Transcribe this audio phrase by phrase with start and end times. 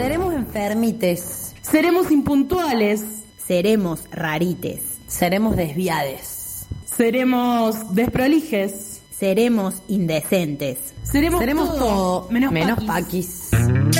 [0.00, 1.54] Seremos enfermites.
[1.60, 3.04] Seremos impuntuales.
[3.36, 4.96] Seremos rarites.
[5.06, 6.66] Seremos desviades.
[6.86, 9.02] Seremos desprolijes.
[9.10, 10.94] Seremos indecentes.
[11.02, 13.50] Seremos, Seremos todo, menos, menos paquis.
[13.50, 13.90] paquis.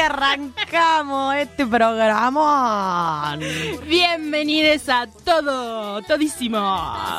[0.00, 3.36] Arrancamos este programa.
[3.86, 6.58] Bienvenidos a todo, todísimo.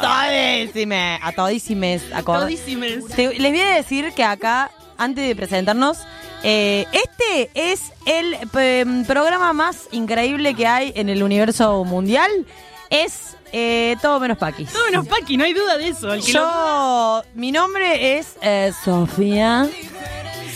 [0.01, 3.05] Todísime, a todísimes, a Todísimes.
[3.07, 5.99] Te- les voy a decir que acá, antes de presentarnos,
[6.43, 12.29] eh, este es el eh, programa más increíble que hay en el universo mundial.
[12.89, 14.71] Es eh, todo menos Paquis.
[14.71, 16.13] Todo menos paqui, no hay duda de eso.
[16.13, 19.69] El que lo- Yo, mi nombre es eh, Sofía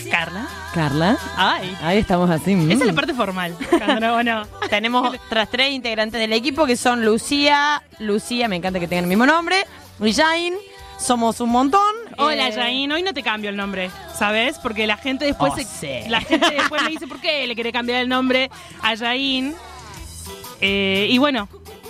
[0.09, 0.47] Carla.
[0.73, 1.17] Carla.
[1.37, 1.77] Ay.
[1.81, 2.55] Ahí estamos así.
[2.55, 2.71] mm.
[2.71, 3.55] Esa es la parte formal.
[3.69, 4.43] Cuando no, bueno.
[4.69, 9.09] Tenemos otras tres integrantes del equipo que son Lucía, Lucía, me encanta que tengan el
[9.09, 9.65] mismo nombre,
[10.01, 10.55] y Jain,
[10.99, 11.81] somos un montón.
[12.17, 12.91] Hola, Eh, Yain.
[12.91, 14.57] Hoy no te cambio el nombre, ¿sabes?
[14.59, 15.65] Porque la gente después Oh, se-
[16.03, 16.09] sí.
[16.09, 18.49] la gente después me dice por qué le quiere cambiar el nombre
[18.81, 19.53] a Yain.
[20.61, 21.47] Eh, y bueno,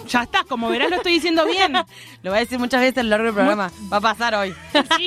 [0.07, 0.43] ya está.
[0.43, 1.73] Como verás, lo estoy diciendo bien.
[2.23, 3.71] Lo voy a decir muchas veces a lo largo del programa.
[3.91, 4.53] Va a pasar hoy.
[4.97, 5.05] Sí.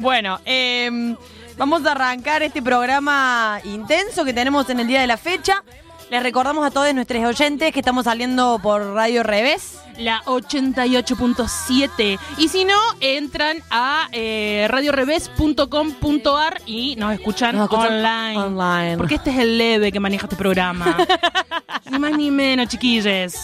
[0.00, 1.14] Bueno, eh,
[1.58, 5.62] vamos a arrancar este programa intenso que tenemos en el día de la fecha.
[6.10, 9.78] Les recordamos a todos nuestros oyentes que estamos saliendo por Radio Revés.
[9.98, 12.18] La 88.7.
[12.38, 18.38] Y si no, entran a eh, radioreves.com.ar y nos escuchan, Nos escuchan online.
[18.38, 18.96] online.
[18.96, 20.96] Porque este es el leve que maneja este programa.
[21.90, 23.36] ni más ni menos, chiquilles.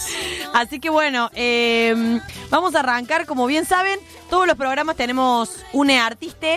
[0.53, 2.19] Así que bueno, eh,
[2.49, 3.27] vamos a arrancar.
[3.27, 6.47] Como bien saben, todos los programas tenemos un artista.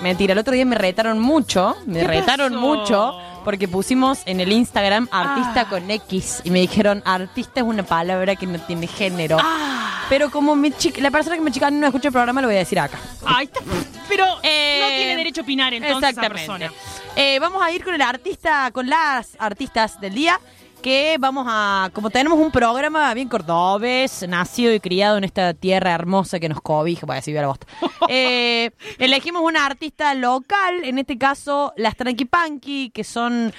[0.00, 1.76] Mentira, el otro día me retaron mucho.
[1.86, 2.60] Me ¿Qué retaron pasó?
[2.66, 5.68] mucho porque pusimos en el Instagram artista Ah.
[5.68, 6.40] con X.
[6.44, 9.38] Y me dijeron, artista es una palabra que no tiene género.
[9.40, 10.04] Ah.
[10.08, 12.56] Pero como mi chica- la persona que me chica no escucha el programa, lo voy
[12.56, 12.98] a decir acá.
[13.26, 13.60] Ahí está.
[14.08, 16.72] Pero Eh, no tiene derecho a opinar entonces esa persona.
[17.16, 20.38] Eh, vamos a ir con el artista, con las artistas del día.
[20.88, 25.92] Que vamos a, como tenemos un programa bien cordobés, nacido y criado en esta tierra
[25.92, 27.66] hermosa que nos cobija, voy a decir a la bosta.
[28.08, 33.52] Eh, elegimos una artista local, en este caso las Tranqui Punky, que son,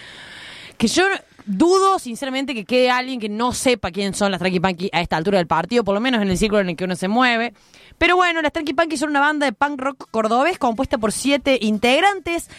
[0.80, 1.04] que yo
[1.46, 5.16] dudo sinceramente que quede alguien que no sepa quién son las Tranqui Punky a esta
[5.16, 7.54] altura del partido, por lo menos en el círculo en el que uno se mueve.
[8.00, 11.60] Pero bueno, las Tranqui Punky son una banda de punk rock cordobés compuesta por siete
[11.62, 12.50] integrantes.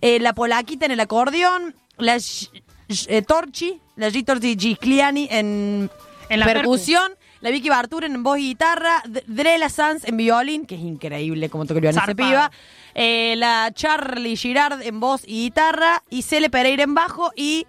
[0.00, 2.16] Eh, la polaquita en el acordeón, la
[3.08, 5.90] eh, Torchi, la G Torchi Gigliani en,
[6.28, 7.12] En la percusión.
[7.42, 11.48] La Vicky Bartur en voz y guitarra, D- Drela Sanz en violín, que es increíble
[11.48, 12.50] como toca el violín piba.
[12.94, 17.66] Eh, la Charlie Girard en voz y guitarra, y Cele Pereira en bajo y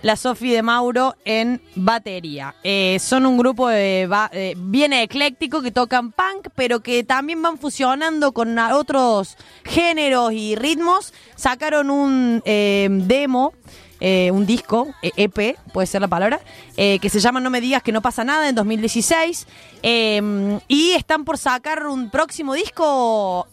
[0.00, 2.54] la Sofi de Mauro en batería.
[2.64, 7.58] Eh, son un grupo de eh, bien ecléctico que tocan punk, pero que también van
[7.58, 11.12] fusionando con otros géneros y ritmos.
[11.36, 13.52] Sacaron un eh, demo.
[14.00, 16.40] Eh, un disco, eh, EP, puede ser la palabra,
[16.76, 19.46] eh, que se llama No me digas que no pasa nada en 2016.
[19.82, 23.46] eh, y están por sacar un próximo disco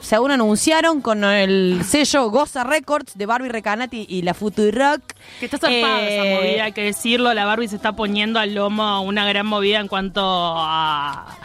[0.00, 5.02] según anunciaron con el sello Goza Records de Barbie Recanati y la Futurock.
[5.40, 7.34] Que está zarpada esa movida, hay que decirlo.
[7.34, 11.36] La Barbie se está poniendo al lomo una gran movida en cuanto a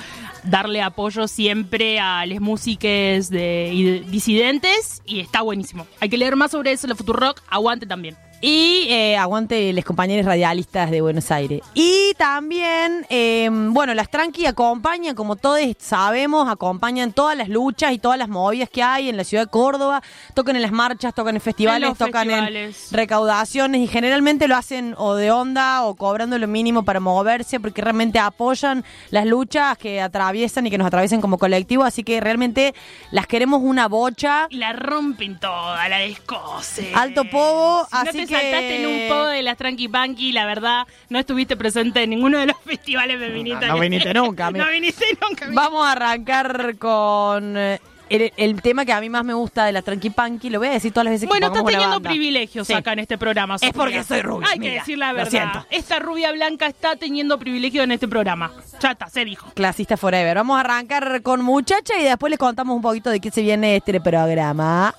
[0.44, 5.88] darle apoyo siempre a las músicas de, y de disidentes y está buenísimo.
[6.00, 8.16] Hay que leer más sobre eso, la Futurock, aguante también.
[8.46, 11.62] Y eh, aguante los compañeros radialistas de Buenos Aires.
[11.76, 18.00] Y también, eh, bueno, las Tranqui acompañan, como todos sabemos, acompañan todas las luchas y
[18.00, 20.04] todas las movidas que hay en la ciudad de Córdoba.
[20.34, 22.92] Tocan en las marchas, tocan en festivales, En tocan festivales.
[22.92, 27.62] en recaudaciones y generalmente lo hacen o de onda o cobrando lo mínimo para moverse
[27.62, 31.86] porque realmente apoyan las luchas que atraviesan y que nos atraviesan como colectivo.
[31.86, 32.76] Así que realmente
[33.10, 34.48] las queremos una bocha.
[34.50, 36.92] Y la rompen toda, la descoce.
[36.94, 40.32] Alto pogo, Si no así te que- saltaste en un pogo de las Tranqui Punky,
[40.32, 43.68] la verdad, no estuviste presente en ninguno de los festivales feministas.
[43.70, 44.52] No que- viniste nunca.
[44.52, 45.48] No viniste nunca.
[45.54, 49.72] Vamos a arrancar con eh, el, el tema que a mí más me gusta de
[49.72, 50.50] la Tranqui Punky.
[50.50, 52.10] Lo voy a decir todas las veces Bueno, que estás pongamos una teniendo banda.
[52.10, 52.74] privilegios Sí.
[52.74, 53.56] acá en este programa.
[53.62, 55.32] Es porque soy rubia, Hay que decir la lo verdad.
[55.32, 55.66] siento.
[55.72, 58.52] Esta rubia blanca está teniendo privilegio en este programa.
[58.74, 59.50] Está, se dijo.
[59.56, 60.36] Clasista Forever.
[60.38, 63.78] Vamos a arrancar con Muchacha y después les contamos un poquito de qué se viene
[63.78, 64.94] este programa.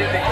[0.00, 0.27] everything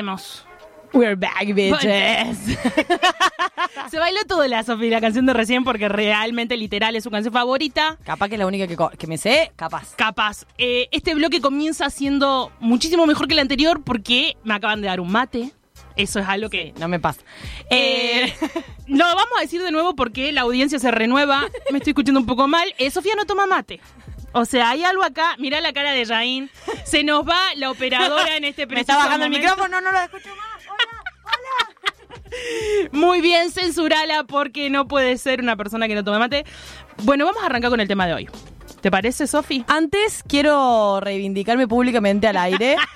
[0.00, 0.46] Volvemos.
[0.94, 2.58] We're back, bitches.
[3.90, 7.34] Se bailó toda la Sofía, la canción de recién, porque realmente, literal, es su canción
[7.34, 7.98] favorita.
[8.02, 9.94] capaz que es la única que, que me sé, capaz.
[9.94, 10.46] Capaz.
[10.56, 15.00] Eh, este bloque comienza siendo muchísimo mejor que el anterior porque me acaban de dar
[15.00, 15.52] un mate.
[15.96, 16.72] Eso es algo que...
[16.78, 17.20] No me pasa.
[17.68, 18.32] Eh,
[18.86, 21.42] lo vamos a decir de nuevo porque la audiencia se renueva.
[21.70, 22.72] Me estoy escuchando un poco mal.
[22.78, 23.80] Eh, Sofía no toma mate.
[24.32, 25.34] O sea, hay algo acá.
[25.38, 26.50] Mirá la cara de Jain.
[26.84, 30.00] Se nos va la operadora en este me preciso está bajando el micrófono, no lo
[30.00, 30.60] escucho más.
[32.92, 36.44] Muy bien, censurala porque no puede ser una persona que no tome mate.
[36.98, 38.28] Bueno, vamos a arrancar con el tema de hoy.
[38.80, 39.64] ¿Te parece, Sofi?
[39.68, 42.76] Antes quiero reivindicarme públicamente al aire.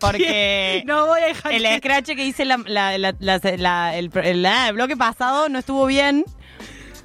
[0.00, 4.72] Porque No voy a dejar el que- scratch que hice la- la- la- el, el
[4.74, 6.24] bloque pasado no estuvo bien.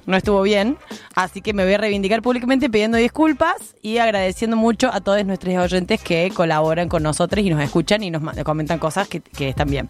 [0.06, 0.76] No estuvo bien.
[1.14, 5.54] Así que me voy a reivindicar públicamente pidiendo disculpas y agradeciendo mucho a todos nuestros
[5.56, 9.70] oyentes que colaboran con nosotros y nos escuchan y nos comentan cosas que, que están
[9.70, 9.88] bien.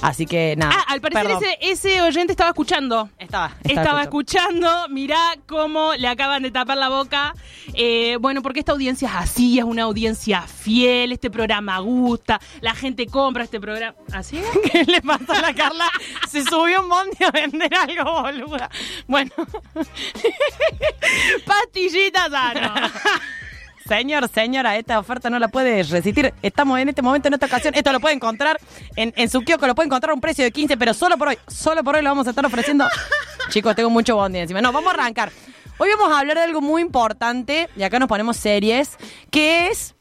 [0.00, 0.74] Así que nada.
[0.74, 3.08] Ah, al parecer ese, ese oyente estaba escuchando.
[3.18, 7.34] Estaba, Estaba, escuchando, mirá cómo le acaban de tapar la boca.
[7.74, 12.74] Eh, bueno, porque esta audiencia es así, es una audiencia fiel, este programa gusta, la
[12.74, 13.96] gente compra este programa.
[14.12, 14.40] ¿Así?
[14.72, 15.90] ¿Qué le pasó a la Carla?
[16.28, 18.70] Se subió un bondi a vender algo, boluda.
[19.06, 19.32] Bueno,
[21.46, 22.72] Pastillitas sano.
[23.88, 26.32] señor, señora, esta oferta no la puede resistir.
[26.42, 27.74] Estamos en este momento, en esta ocasión.
[27.74, 28.58] Esto lo puede encontrar
[28.96, 31.28] en, en su kiosco, lo puede encontrar a un precio de 15, pero solo por
[31.28, 32.86] hoy, solo por hoy lo vamos a estar ofreciendo.
[33.50, 34.60] Chicos, tengo mucho bondi encima.
[34.60, 35.30] No, vamos a arrancar.
[35.78, 38.96] Hoy vamos a hablar de algo muy importante, y acá nos ponemos series,
[39.30, 39.94] que es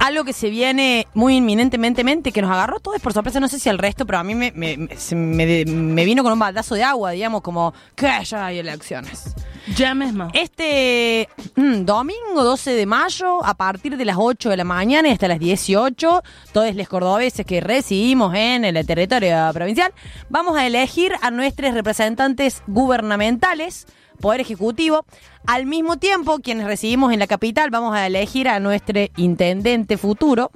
[0.00, 3.58] algo que se viene muy inminentemente, mente, que nos agarró todos por sorpresa, no sé
[3.60, 6.38] si al resto, pero a mí me, me, me- se me- me vino con un
[6.38, 9.34] baldazo de agua, digamos, como que ya hay elecciones.
[9.76, 10.28] Ya mismo.
[10.32, 15.12] Este mm, domingo 12 de mayo, a partir de las 8 de la mañana y
[15.12, 19.92] hasta las 18, todos los cordobeses que residimos en el territorio provincial,
[20.28, 23.86] vamos a elegir a nuestros representantes gubernamentales,
[24.20, 25.04] Poder Ejecutivo.
[25.46, 30.50] Al mismo tiempo, quienes residimos en la capital, vamos a elegir a nuestro intendente futuro.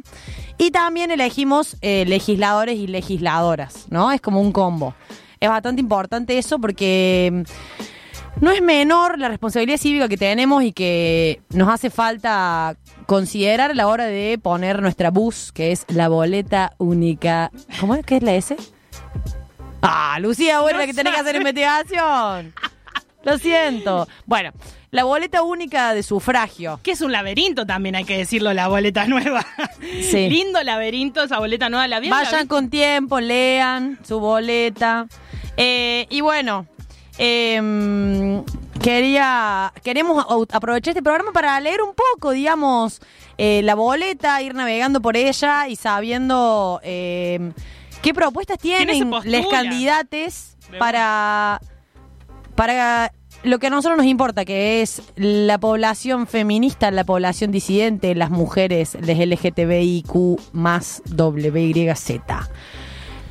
[0.59, 4.13] Y también elegimos eh, legisladores y legisladoras, ¿no?
[4.13, 4.95] Es como un combo.
[5.41, 7.31] Es bastante importante eso porque...
[7.33, 7.43] mm,
[8.41, 13.75] no es menor la responsabilidad cívica que tenemos y que nos hace falta considerar a
[13.75, 17.51] la hora de poner nuestra bus, que es la boleta única.
[17.81, 18.05] ¿Cómo es?
[18.05, 18.57] ¿Qué es la S?
[19.83, 22.55] Ah, Lucía, bueno, No que tenés que hacer investigación.
[23.25, 24.07] Lo siento.
[24.27, 24.53] Bueno,
[24.91, 26.79] la boleta única de sufragio.
[26.83, 29.45] Que es un laberinto también, hay que decirlo, la boleta nueva.
[29.81, 30.29] Sí.
[30.31, 31.89] Lindo laberinto, esa boleta nueva.
[31.89, 32.01] ¿La?
[32.01, 35.09] Vayan con tiempo, lean su boleta.
[35.57, 36.67] Eh, y bueno,
[37.19, 38.45] em,
[38.83, 43.01] quería, queremos aprovechar este programa para leer un poco, digamos,
[43.39, 47.53] eh, la boleta, ir navegando por ella y sabiendo em,
[48.03, 51.61] qué propuestas ¿Quiénes se tienen los candidatos De para,
[52.55, 58.15] para lo que a nosotros nos importa, que es la población feminista, la población disidente,
[58.15, 62.21] las mujeres, les LGTBIQ más WYZ.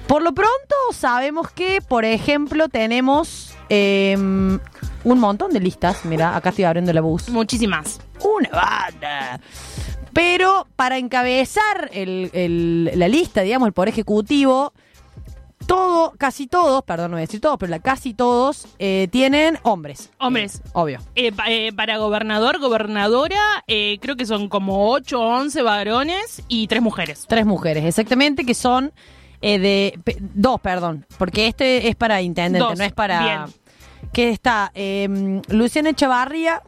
[0.08, 6.04] Por lo pronto sabemos que, por ejemplo, tenemos eh, un montón de listas.
[6.06, 7.30] Mira, acá estoy abriendo la bus.
[7.30, 8.00] Muchísimas.
[8.22, 9.40] Una banda.
[10.12, 14.74] Pero para encabezar el- el- la lista, digamos, el Poder Ejecutivo,
[15.66, 19.58] todo, casi todos, perdón, no voy a decir todos, pero la, casi todos eh, tienen
[19.64, 20.10] hombres.
[20.20, 20.62] Hombres.
[20.66, 21.00] Eh, obvio.
[21.16, 26.82] Eh, pa- para gobernador, gobernadora, creo que son como 8 o 11 varones y 3
[26.82, 27.26] mujeres.
[27.28, 28.92] Tres mujeres, exactamente, que son
[29.42, 30.00] de.
[30.04, 33.20] pe- dos, perdón, porque este es para intendente, Dos, no es para.
[33.24, 33.64] bien.
[34.12, 36.62] Que está eh, Luciana Echevarría,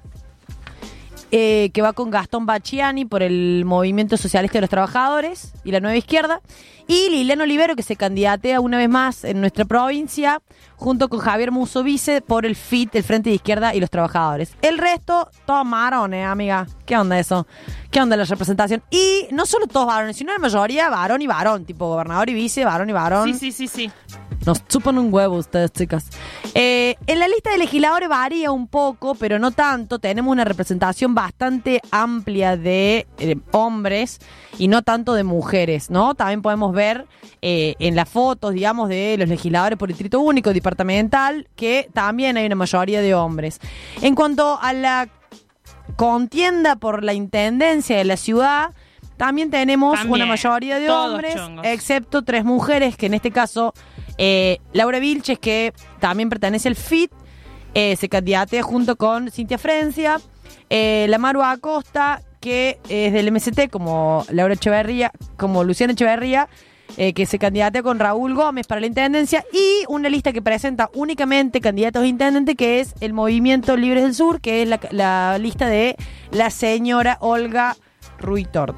[1.37, 5.81] eh, que va con Gastón Bacciani por el Movimiento Socialista de los Trabajadores y la
[5.81, 6.39] Nueva Izquierda,
[6.87, 10.41] y Liliana Olivero, que se candidatea una vez más en nuestra provincia,
[10.77, 14.55] junto con Javier Musovice por el FIT, el Frente de Izquierda y los Trabajadores.
[14.61, 16.67] El resto, todos varones, amiga.
[16.85, 17.45] ¿Qué onda eso?
[17.91, 18.81] ¿Qué onda la representación?
[18.89, 22.63] Y no solo todos varones, sino la mayoría varón y varón, tipo gobernador y vice,
[22.63, 23.33] varón y varón.
[23.33, 23.91] Sí, sí, sí, sí.
[24.45, 26.07] Nos chupan un huevo ustedes, chicas.
[26.53, 29.97] Eh, en la lista de legisladores varía un poco, pero no tanto.
[29.97, 34.19] Tenemos una representación bastante amplia de eh, hombres
[34.59, 36.13] y no tanto de mujeres, ¿no?
[36.13, 37.07] También podemos ver
[37.41, 42.45] eh, en las fotos, digamos, de los legisladores por distrito único, departamental, que también hay
[42.45, 43.59] una mayoría de hombres.
[44.01, 45.09] En cuanto a la
[45.95, 48.71] contienda por la intendencia de la ciudad,
[49.17, 53.73] también tenemos También, una mayoría de hombres, excepto tres mujeres, que en este caso,
[54.17, 57.11] eh, Laura Vilches, que también pertenece al FIT,
[57.73, 60.19] eh, se candidatea junto con Cintia Frencia,
[60.69, 66.47] eh, la Maru Acosta, que es del MST, como Laura Echeverría, como Luciana Echeverría,
[66.97, 70.89] eh, que se candidata con Raúl Gómez para la intendencia, y una lista que presenta
[70.93, 75.67] únicamente candidatos a intendente, que es el Movimiento Libres del Sur, que es la, lista
[75.67, 75.97] de
[76.31, 77.75] la señora Olga
[78.19, 78.77] Ruitort.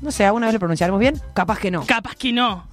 [0.00, 1.20] No sé, ¿alguna vez lo pronunciaremos bien?
[1.34, 1.84] Capaz que no.
[1.84, 2.66] Capaz que no.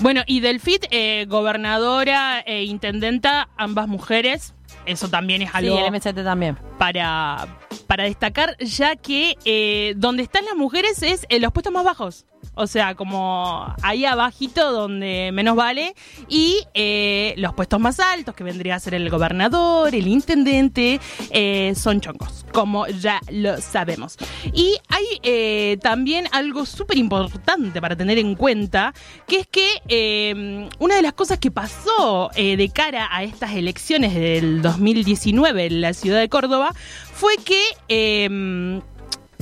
[0.00, 4.54] Bueno, y del FIT, eh, gobernadora e intendenta, ambas mujeres.
[4.86, 6.56] Eso también es Sí, algo el MST también.
[6.78, 11.84] para, para destacar, ya que eh, donde están las mujeres es en los puestos más
[11.84, 12.24] bajos.
[12.54, 15.94] O sea, como ahí abajito donde menos vale.
[16.28, 21.72] Y eh, los puestos más altos, que vendría a ser el gobernador, el intendente, eh,
[21.76, 24.16] son chongos, como ya lo sabemos.
[24.52, 28.92] Y hay eh, también algo súper importante para tener en cuenta,
[29.26, 34.62] que es que una de las cosas que pasó de cara a estas elecciones del
[34.62, 36.74] 2019 en la ciudad de Córdoba
[37.12, 38.80] fue que...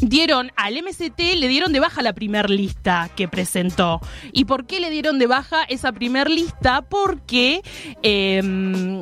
[0.01, 4.01] dieron al MST, le dieron de baja la primer lista que presentó.
[4.33, 6.83] ¿Y por qué le dieron de baja esa primer lista?
[6.83, 7.63] Porque
[8.03, 9.01] eh,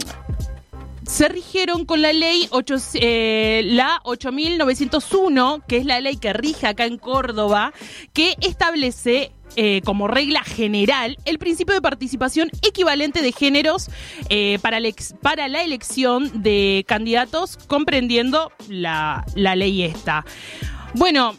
[1.07, 6.67] se rigieron con la ley 8, eh, la 8901, que es la ley que rige
[6.67, 7.73] acá en Córdoba,
[8.13, 13.89] que establece eh, como regla general el principio de participación equivalente de géneros
[14.29, 14.79] eh, para,
[15.23, 20.25] para la elección de candidatos comprendiendo la, la ley esta.
[20.95, 21.35] Bueno,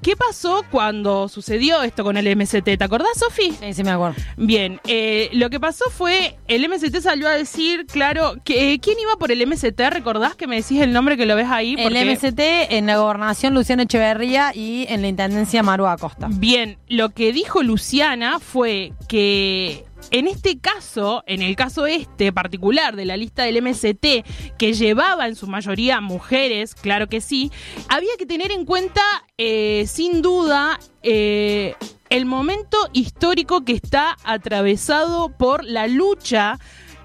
[0.00, 2.64] ¿qué pasó cuando sucedió esto con el MST?
[2.64, 3.52] ¿Te acordás, Sofi?
[3.52, 4.16] Sí, sí me acuerdo.
[4.36, 8.98] Bien, eh, lo que pasó fue, el MST salió a decir, claro, que eh, ¿quién
[9.00, 9.80] iba por el MST?
[9.90, 11.76] ¿Recordás que me decís el nombre que lo ves ahí?
[11.78, 12.40] El MST
[12.70, 16.28] en la gobernación Luciano Echeverría y en la intendencia Maru Acosta.
[16.30, 22.96] Bien, lo que dijo Luciana fue que en este caso, en el caso este particular
[22.96, 27.50] de la lista del MST, que llevaba en su mayoría mujeres, claro que sí,
[27.88, 29.02] había que tener en cuenta,
[29.38, 31.74] eh, sin duda, eh,
[32.10, 36.58] el momento histórico que está atravesado por la lucha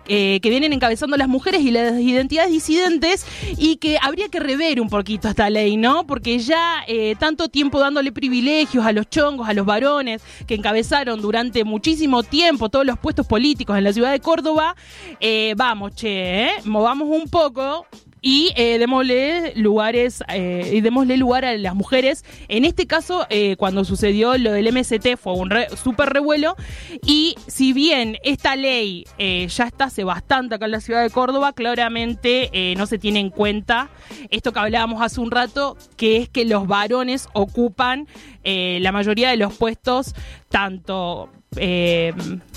[0.08, 3.26] eh, que vienen encabezando las mujeres y las identidades disidentes
[3.58, 6.06] y que habría que rever un poquito esta ley, ¿no?
[6.08, 11.22] Porque ya eh, tanto tiempo dándole privilegios a los chongos, a los varones que encabezaron
[11.22, 14.76] durante muchísimo tiempo todos los puestos políticos en la ciudad de Córdoba,
[15.20, 17.86] eh, vamos, che, movamos un poco
[18.30, 22.26] y eh, démosle lugares eh, y démosle lugar a las mujeres.
[22.50, 26.58] En este caso, eh, cuando sucedió lo del MST fue un re- súper revuelo
[27.06, 31.10] y si bien esta ley eh, ya está hace bastante acá en la ciudad de
[31.10, 33.90] Córdoba, claramente eh, no se tiene en cuenta
[34.30, 38.08] esto que hablábamos hace un rato, que es que los varones ocupan
[38.44, 40.14] la mayoría de los puestos,
[40.50, 42.14] tanto eh,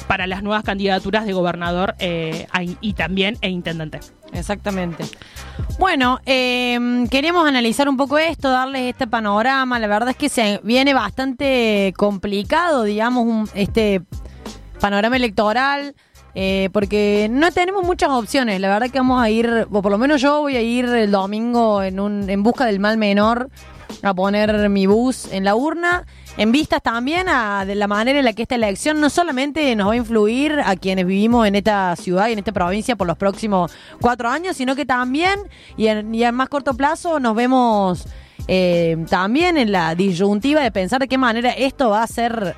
[0.09, 1.95] para las nuevas candidaturas de gobernador
[2.81, 3.99] y también e intendente.
[4.33, 5.05] Exactamente.
[5.79, 6.79] Bueno, eh,
[7.11, 9.79] queremos analizar un poco esto, darles este panorama.
[9.79, 14.03] La verdad es que se viene bastante complicado, digamos, un- este
[14.81, 15.95] panorama electoral.
[16.37, 18.61] eh, porque no tenemos muchas opciones.
[18.61, 21.11] La verdad que vamos a ir, o por lo menos yo voy a ir el
[21.11, 23.51] domingo en, un, en busca del mal menor
[24.05, 26.07] a poner mi bus en la urna,
[26.41, 29.89] en vistas también a de la manera en la que esta elección no solamente nos
[29.89, 33.19] va a influir a quienes vivimos en esta ciudad y en esta provincia por los
[33.19, 33.71] próximos
[34.01, 35.39] cuatro años, sino que también,
[35.77, 38.07] y en, y en más corto plazo, nos vemos
[38.49, 42.57] eh, también en la disyuntiva de pensar de qué manera esto va a ser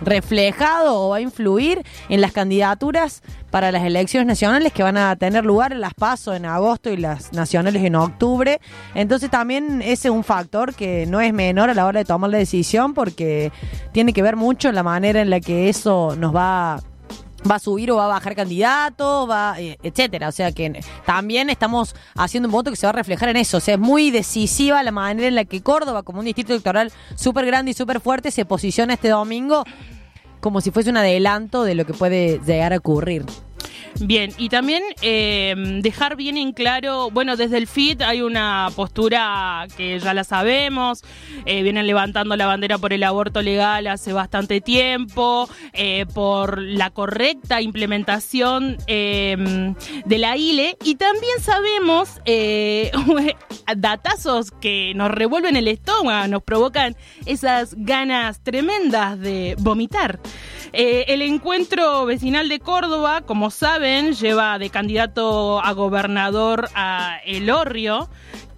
[0.00, 5.16] reflejado o va a influir en las candidaturas para las elecciones nacionales que van a
[5.16, 8.60] tener lugar en las PASO en agosto y las nacionales en octubre.
[8.94, 12.30] Entonces también ese es un factor que no es menor a la hora de tomar
[12.30, 13.52] la decisión porque
[13.92, 16.80] tiene que ver mucho la manera en la que eso nos va
[17.48, 20.28] va a subir o va a bajar candidato, va, eh, etcétera.
[20.28, 23.58] O sea que también estamos haciendo un voto que se va a reflejar en eso.
[23.58, 26.92] O sea, es muy decisiva la manera en la que Córdoba, como un distrito electoral
[27.14, 29.64] súper grande y súper fuerte, se posiciona este domingo
[30.40, 33.24] como si fuese un adelanto de lo que puede llegar a ocurrir.
[33.98, 39.66] Bien, y también eh, dejar bien en claro, bueno, desde el FIT hay una postura
[39.76, 41.02] que ya la sabemos,
[41.44, 46.90] eh, vienen levantando la bandera por el aborto legal hace bastante tiempo, eh, por la
[46.90, 49.74] correcta implementación eh,
[50.06, 52.20] de la ILE, y también sabemos
[53.76, 60.20] datazos que nos revuelven el estómago, nos provocan esas ganas tremendas de vomitar.
[60.72, 68.08] Eh, el encuentro vecinal de Córdoba, como saben, lleva de candidato a gobernador a Elorrio,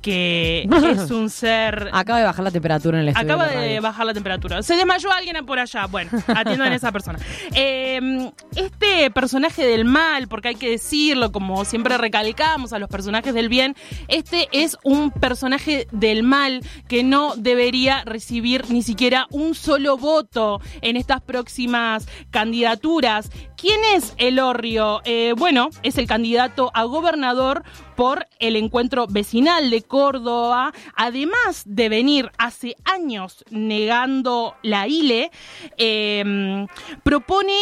[0.03, 3.35] que es un ser Acaba de bajar la temperatura en el estudio.
[3.35, 4.62] Acaba de bajar la temperatura.
[4.62, 5.87] Se desmayó alguien por allá.
[5.87, 7.19] Bueno, atiendan a esa persona.
[7.55, 13.33] Eh, este personaje del mal, porque hay que decirlo, como siempre recalcamos a los personajes
[13.33, 13.77] del bien,
[14.09, 20.61] este es un personaje del mal que no debería recibir ni siquiera un solo voto
[20.81, 23.31] en estas próximas candidaturas.
[23.57, 25.01] ¿Quién es Elorrio?
[25.05, 27.62] Eh, bueno, es el candidato a gobernador
[27.97, 35.31] por el encuentro vecinal de Córdoba, además de venir hace años negando la ILE,
[35.77, 36.67] eh,
[37.03, 37.53] propone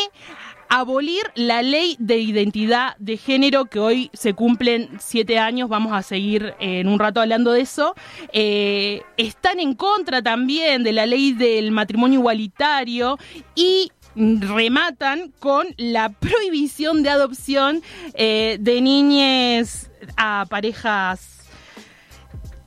[0.68, 6.02] abolir la ley de identidad de género que hoy se cumplen siete años, vamos a
[6.02, 7.96] seguir en un rato hablando de eso.
[8.32, 13.18] Eh, están en contra también de la ley del matrimonio igualitario
[13.56, 17.82] y rematan con la prohibición de adopción
[18.14, 21.39] eh, de niñes a parejas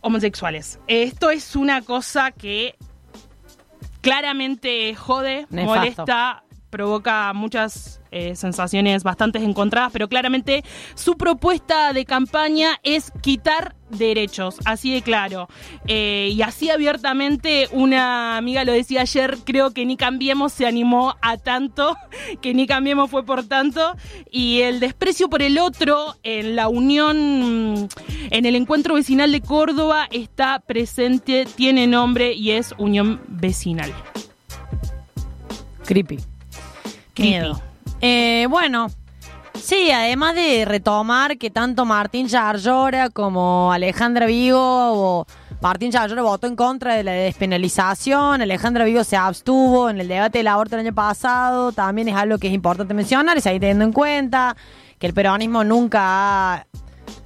[0.04, 0.80] homosexuales.
[0.88, 2.76] Esto es una cosa que
[4.02, 5.80] claramente jode, Nefasto.
[5.80, 6.43] molesta,
[6.74, 10.64] provoca muchas eh, sensaciones bastante encontradas, pero claramente
[10.96, 15.48] su propuesta de campaña es quitar derechos, así de claro.
[15.86, 21.16] Eh, y así abiertamente, una amiga lo decía ayer, creo que Ni Cambiemos se animó
[21.22, 21.96] a tanto,
[22.42, 23.96] que Ni Cambiemos fue por tanto,
[24.32, 27.88] y el desprecio por el otro en la unión,
[28.32, 33.94] en el encuentro vecinal de Córdoba está presente, tiene nombre y es Unión Vecinal.
[35.86, 36.33] Creepy.
[37.18, 37.62] Miedo.
[38.02, 38.88] Eh, bueno,
[39.54, 45.26] sí, además de retomar que tanto Martín Yarlora como Alejandra Vigo o
[45.62, 50.40] Martín Yarlora votó en contra de la despenalización, Alejandra Vigo se abstuvo en el debate
[50.40, 53.86] del aborto el año pasado, también es algo que es importante mencionar, es ahí teniendo
[53.86, 54.58] en cuenta
[55.00, 56.02] que el peronismo nunca
[56.54, 56.68] ha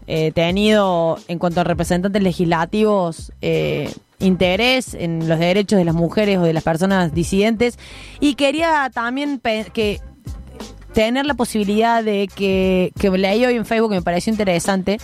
[0.05, 6.37] eh, tenido, en cuanto a representantes legislativos, eh, interés en los derechos de las mujeres
[6.37, 7.77] o de las personas disidentes.
[8.19, 9.39] Y quería también
[9.73, 10.01] que
[10.93, 14.97] tener la posibilidad de que, que leí hoy en Facebook, que me pareció interesante,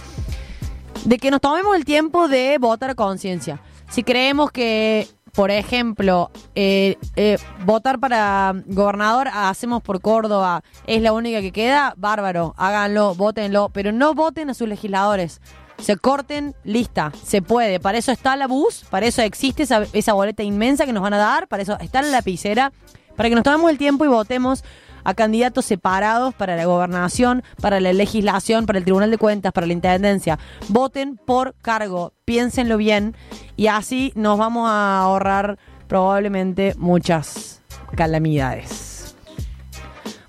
[1.05, 3.61] de que nos tomemos el tiempo de votar conciencia.
[3.89, 11.13] Si creemos que, por ejemplo, eh, eh, votar para gobernador, hacemos por Córdoba, es la
[11.13, 15.41] única que queda, bárbaro, háganlo, votenlo, pero no voten a sus legisladores.
[15.79, 17.79] Se corten, lista, se puede.
[17.79, 21.17] Para eso está la bus, para eso existe esa, boleta inmensa que nos van a
[21.17, 22.71] dar, para eso está la lapicera,
[23.15, 24.63] para que nos tomemos el tiempo y votemos
[25.03, 29.67] a candidatos separados para la gobernación, para la legislación, para el Tribunal de Cuentas, para
[29.67, 30.39] la Intendencia.
[30.69, 33.15] Voten por cargo, piénsenlo bien
[33.57, 35.57] y así nos vamos a ahorrar
[35.87, 37.61] probablemente muchas
[37.95, 38.92] calamidades.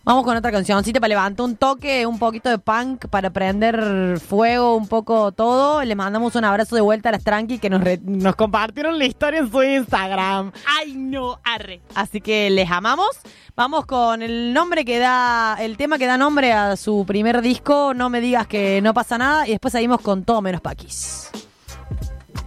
[0.04, 4.76] Vamos con otra cancioncita para levantar un toque, un poquito de punk, para prender fuego
[4.76, 5.82] un poco todo.
[5.82, 9.06] Les mandamos un abrazo de vuelta a las tranqui que nos, re- nos compartieron la
[9.06, 10.52] historia en su Instagram.
[10.78, 11.40] ¡Ay, no!
[11.42, 11.80] Arre.
[11.94, 13.08] Así que les amamos.
[13.56, 17.94] Vamos con el nombre que da, el tema que da nombre a su primer disco,
[17.94, 21.30] No me digas que no pasa nada, y después seguimos con todo menos paquis.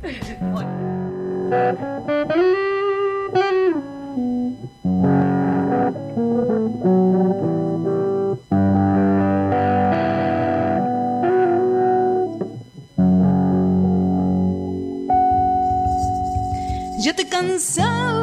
[17.00, 18.17] Yo te cansado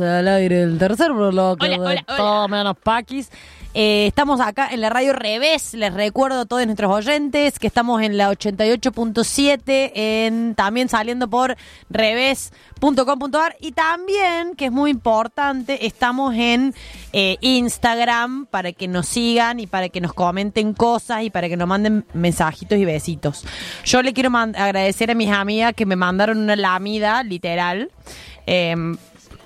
[0.00, 2.16] Al aire del tercer bloque Hola, de hola, hola.
[2.16, 3.30] Todo Menos Paquis.
[3.74, 5.74] Eh, estamos acá en la radio Revés.
[5.74, 11.56] Les recuerdo a todos nuestros oyentes que estamos en la 88.7, en también saliendo por
[11.90, 16.74] revés.com.ar y también, que es muy importante, estamos en
[17.12, 21.56] eh, Instagram para que nos sigan y para que nos comenten cosas y para que
[21.56, 23.44] nos manden mensajitos y besitos.
[23.84, 27.90] Yo le quiero agradecer a mis amigas que me mandaron una lamida, literal.
[28.46, 28.96] Em,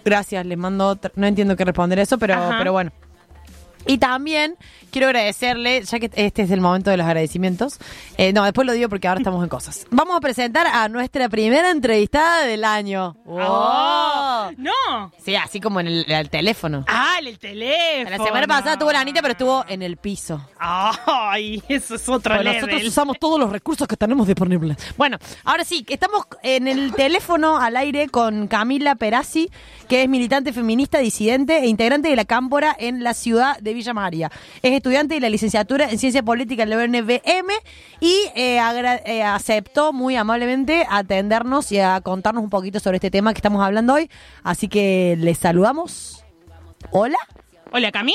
[0.04, 2.56] gracias, les mando otra- No entiendo qué responder eso, pero, Ajá.
[2.58, 2.90] pero bueno.
[3.86, 4.56] Y también
[4.90, 7.78] quiero agradecerle, ya que este es el momento de los agradecimientos.
[8.16, 9.86] eh, no, después lo digo porque ahora estamos en cosas.
[9.90, 13.16] Vamos a presentar a nuestra primera entrevistada del año.
[13.24, 13.40] ¡Wow!
[13.44, 15.12] Oh, ¡No!
[15.24, 16.84] Sí, así como en el, el teléfono.
[16.88, 18.16] ¡Ah, el teléfono!
[18.16, 20.40] La semana pasada tuvo la Anita, pero estuvo en el piso.
[20.58, 21.62] ¡Ay!
[21.68, 22.66] Eso es otro Bueno, level.
[22.66, 24.76] nosotros usamos todos los recursos que tenemos disponibles.
[24.96, 29.50] Bueno, ahora sí, estamos en el teléfono al aire con Camila Perazzi,
[29.88, 33.94] que es militante feminista, disidente e integrante de la Cámpora en la ciudad de Villa
[33.94, 34.30] María.
[34.62, 37.50] Es estudiante de la licenciatura en Ciencia Política en la UNBM
[38.00, 38.58] y eh,
[39.04, 43.62] eh, aceptó muy amablemente atendernos y a contarnos un poquito sobre este tema que estamos
[43.64, 44.10] hablando hoy.
[44.42, 46.24] Así que les saludamos.
[46.90, 47.18] Hola.
[47.70, 48.14] Hola, Cami.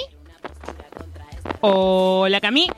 [1.62, 2.70] Hola, Cami.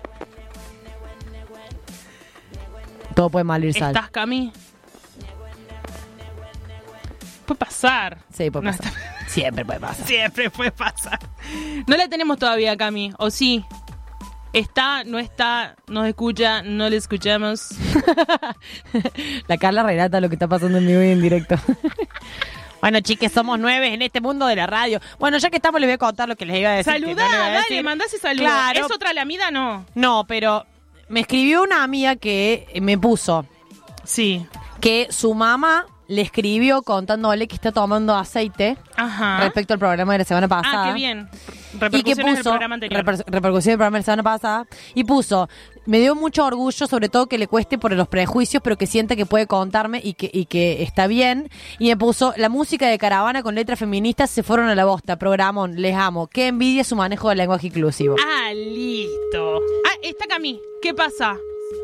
[3.15, 3.89] Todo puede mal ir sal.
[3.96, 4.52] ¿Estás, Cami?
[7.46, 8.20] Puede pasar.
[8.32, 8.88] Sí, puede No pasar.
[8.94, 10.06] está- Siempre puede pasar.
[10.08, 11.20] Siempre puede pasar.
[11.88, 13.13] No la tenemos todavía, Cami.
[13.18, 13.63] ¿O sí?
[14.54, 17.70] Está, no está, nos escucha, no le escuchamos.
[19.48, 21.56] La Carla relata lo que está pasando en vivo y en directo.
[22.82, 25.00] bueno, chiques, somos nueve en este mundo de la radio.
[25.20, 26.92] Bueno, ya que estamos, les voy a contar lo que les iba a decir.
[26.94, 27.84] Saludá, no a dale, decir.
[27.84, 28.46] mandá ese saludo.
[28.46, 28.86] Claro.
[28.88, 29.52] ¿Es otra lamida?
[29.52, 29.86] No.
[29.94, 30.65] No, pero
[31.10, 33.46] me escribió una amiga que me puso
[34.04, 34.48] Sí.
[34.82, 39.39] que su mamá le escribió contándole que está tomando aceite Ajá.
[39.41, 40.84] respecto al programa de la semana pasada.
[40.84, 41.30] Ah, qué bien.
[41.32, 43.06] Y que Repercusiones del puso programa anterior.
[43.06, 45.48] reper- repercusión del programa de la semana pasada y puso
[45.86, 49.15] me dio mucho orgullo sobre todo que le cueste por los prejuicios pero que sienta
[49.15, 52.98] que puede contarme y que y que está bien y me puso la música de
[52.98, 56.95] caravana con letras feministas se fueron a la bosta programón les amo qué envidia su
[56.95, 59.60] manejo del lenguaje inclusivo Ah, listo.
[59.86, 60.60] Ah, está Cami.
[60.82, 61.38] ¿Qué pasa?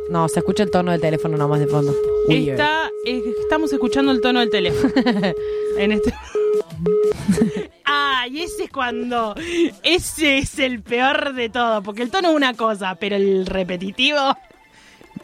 [0.09, 1.93] No se escucha el tono del teléfono nomás de fondo.
[2.29, 4.93] Está, eh, estamos escuchando el tono del teléfono.
[5.77, 6.13] en este.
[7.83, 9.35] Ay, ese es cuando.
[9.83, 11.81] Ese es el peor de todo.
[11.83, 14.35] Porque el tono es una cosa, pero el repetitivo.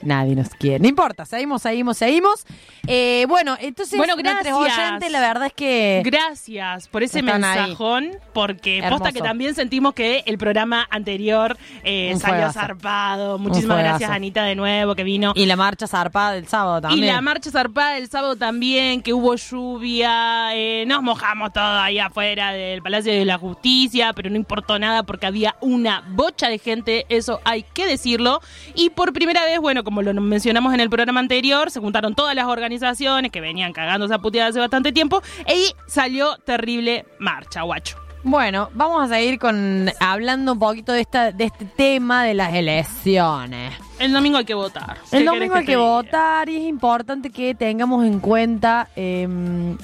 [0.04, 0.80] Nadie nos quiere.
[0.80, 2.46] No importa, seguimos, seguimos, seguimos.
[2.88, 4.54] Eh, bueno, entonces, Bueno, gracias.
[4.56, 6.02] oyentes, la verdad es que...
[6.06, 7.24] Gracias por ese ahí.
[7.24, 8.96] mensajón, porque Hermoso.
[8.98, 13.38] posta que también sentimos que el programa anterior eh, salió zarpado.
[13.38, 15.34] Muchísimas gracias, Anita, de nuevo, que vino.
[15.36, 17.04] Y la marcha zarpada del sábado también.
[17.04, 22.00] Y la marcha zarpada del sábado también, que hubo lluvia, eh, nos mojamos todo ahí
[22.00, 26.58] afuera del Palacio de la Justicia, pero no importó nada porque había una bocha de
[26.60, 28.40] gente, eso hay que decirlo.
[28.76, 32.36] Y por primera vez, bueno, como lo mencionamos en el programa anterior, se juntaron todas
[32.36, 37.98] las organizaciones que venían cagando esa puteada hace bastante tiempo y salió terrible marcha, guacho.
[38.24, 42.54] Bueno, vamos a seguir con hablando un poquito de esta de este tema de las
[42.54, 43.74] elecciones.
[43.98, 44.98] El domingo hay que votar.
[45.10, 49.76] ¿Qué El domingo hay que votar y es importante que tengamos en cuenta em,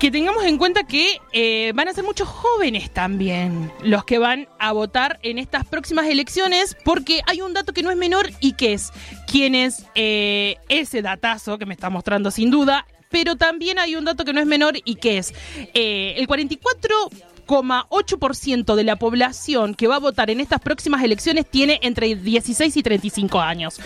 [0.00, 4.48] que tengamos en cuenta que eh, van a ser muchos jóvenes también los que van
[4.58, 8.54] a votar en estas próximas elecciones, porque hay un dato que no es menor y
[8.54, 8.92] que es
[9.26, 14.06] quién es eh, ese datazo que me está mostrando sin duda, pero también hay un
[14.06, 15.34] dato que no es menor y que es
[15.74, 21.78] eh, el 44,8% de la población que va a votar en estas próximas elecciones tiene
[21.82, 23.78] entre 16 y 35 años.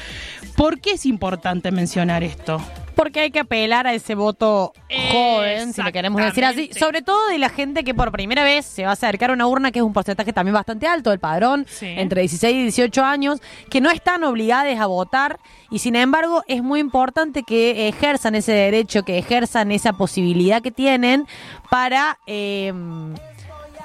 [0.57, 2.63] ¿Por qué es importante mencionar esto?
[2.95, 4.73] Porque hay que apelar a ese voto
[5.13, 8.65] joven, si lo queremos decir así, sobre todo de la gente que por primera vez
[8.65, 11.19] se va a acercar a una urna, que es un porcentaje también bastante alto del
[11.19, 11.87] padrón, Sí.
[11.87, 15.39] entre 16 y 18 años, que no están obligadas a votar.
[15.71, 20.71] Y sin embargo es muy importante que ejerzan ese derecho, que ejerzan esa posibilidad que
[20.71, 21.27] tienen
[21.71, 22.19] para...
[22.27, 22.73] eh,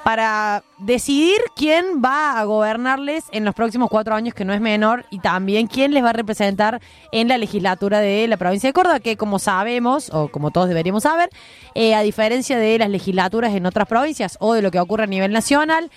[0.03, 5.05] para decidir quién va a gobernarles en los próximos cuatro años, que no es menor,
[5.09, 6.81] y también quién les va a representar
[7.11, 11.03] en la legislatura de la provincia de Córdoba, que como sabemos, o como todos deberíamos
[11.03, 11.29] saber,
[11.75, 15.07] eh, a diferencia de las legislaturas en otras provincias o de lo que ocurre a
[15.07, 15.91] nivel nacional,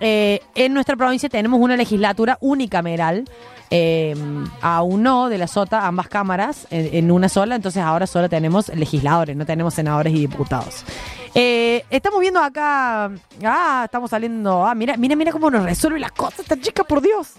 [0.00, 3.24] eh, en nuestra provincia tenemos una legislatura unicameral.
[3.70, 4.14] Eh,
[4.60, 8.68] aún no de la SOTA, ambas cámaras en, en una sola, entonces ahora solo tenemos
[8.68, 10.84] legisladores, no tenemos senadores y diputados.
[11.34, 13.10] Eh, estamos viendo acá,
[13.44, 17.02] ah, estamos saliendo, ah, mira, mira, mira cómo nos resuelve las cosas esta chica, por
[17.02, 17.32] Dios.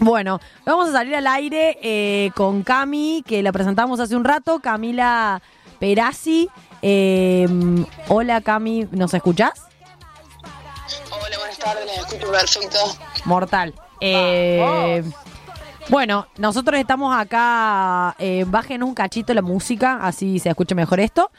[0.00, 4.60] Bueno, vamos a salir al aire eh, con Cami, que la presentamos hace un rato,
[4.60, 5.40] Camila
[5.78, 6.50] Perazzi.
[6.82, 7.48] Eh,
[8.08, 9.62] hola Cami, ¿nos escuchás?
[11.10, 12.78] Hola, buenas tardes, les escucho perfecto.
[13.24, 13.74] Mortal.
[14.00, 15.02] Eh,
[15.88, 21.30] bueno, nosotros estamos acá, eh, bajen un cachito la música, así se escucha mejor esto.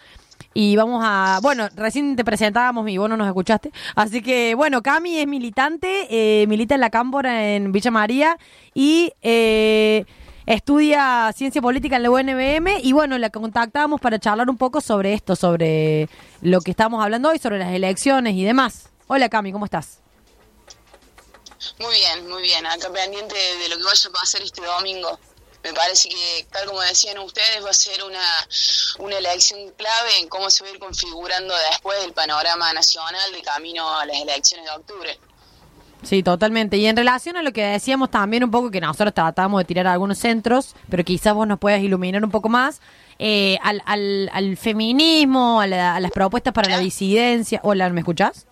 [0.53, 3.71] Y vamos a, bueno, recién te presentábamos y vos no nos escuchaste.
[3.93, 8.37] Así que, bueno, Cami es militante, eh, milita en la Cámpora en Villa María
[8.73, 10.05] y eh,
[10.45, 12.79] estudia ciencia política en la UNBM.
[12.81, 16.07] Y bueno, la contactamos para charlar un poco sobre esto, sobre
[16.41, 18.89] lo que estamos hablando hoy, sobre las elecciones y demás.
[19.07, 19.99] Hola Cami, ¿cómo estás?
[21.79, 22.65] Muy bien, muy bien.
[22.65, 25.19] Acá pendiente de lo que vaya a pasar este domingo.
[25.65, 28.21] Me parece que, tal como decían ustedes, va a ser una,
[28.99, 33.41] una elección clave en cómo se va a ir configurando después el panorama nacional de
[33.41, 35.19] camino a las elecciones de octubre.
[36.03, 36.77] Sí, totalmente.
[36.77, 39.87] Y en relación a lo que decíamos también un poco, que nosotros tratamos de tirar
[39.87, 42.79] algunos centros, pero quizás vos nos puedas iluminar un poco más,
[43.17, 47.59] eh, al, al, al feminismo, a, la- a las propuestas para la disidencia.
[47.63, 48.45] Hola, ¿me escuchás?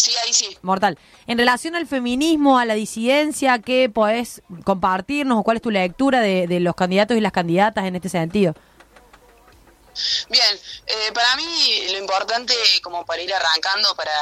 [0.00, 0.56] Sí, ahí sí.
[0.62, 0.98] Mortal.
[1.26, 6.20] En relación al feminismo, a la disidencia, ¿qué podés compartirnos o cuál es tu lectura
[6.20, 8.54] de, de los candidatos y las candidatas en este sentido?
[10.28, 14.12] Bien, eh, para mí lo importante, como para ir arrancando, para,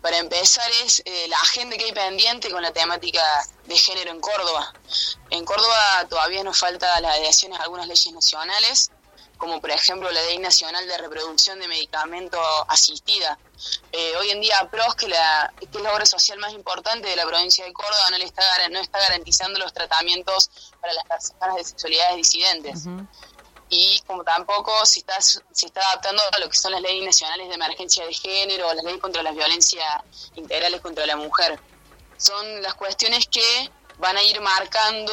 [0.00, 3.22] para empezar, es eh, la agenda que hay pendiente con la temática
[3.66, 4.72] de género en Córdoba.
[5.30, 8.90] En Córdoba todavía nos falta la adhesión a algunas leyes nacionales,
[9.42, 13.36] como por ejemplo la Ley Nacional de Reproducción de Medicamento Asistida.
[13.90, 17.16] Eh, hoy en día PROS, que, la, que es la obra social más importante de
[17.16, 20.48] la provincia de Córdoba, no, le está, no está garantizando los tratamientos
[20.80, 22.84] para las personas de sexualidades disidentes
[23.68, 27.48] y como tampoco se está, se está adaptando a lo que son las leyes nacionales
[27.48, 30.04] de emergencia de género o las leyes contra las violencias
[30.36, 31.58] integrales contra la mujer.
[32.16, 35.12] Son las cuestiones que van a ir marcando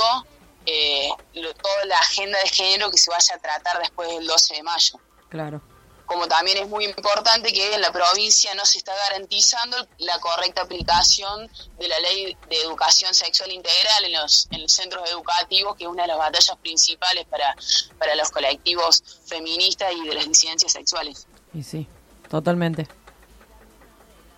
[0.72, 4.56] eh, lo- toda la agenda de género que se vaya a tratar después del 12
[4.56, 5.00] de mayo.
[5.30, 5.62] Claro.
[6.06, 10.64] Como también es muy importante que en la provincia no se está garantizando la correcta
[10.64, 15.84] aplicación de la ley de educación sexual integral en los, en los centros educativos, que
[15.84, 17.56] es una de las batallas principales para,
[18.00, 21.28] para los colectivos feministas y de las disidencias sexuales.
[21.54, 21.88] Y sí,
[22.28, 22.88] totalmente.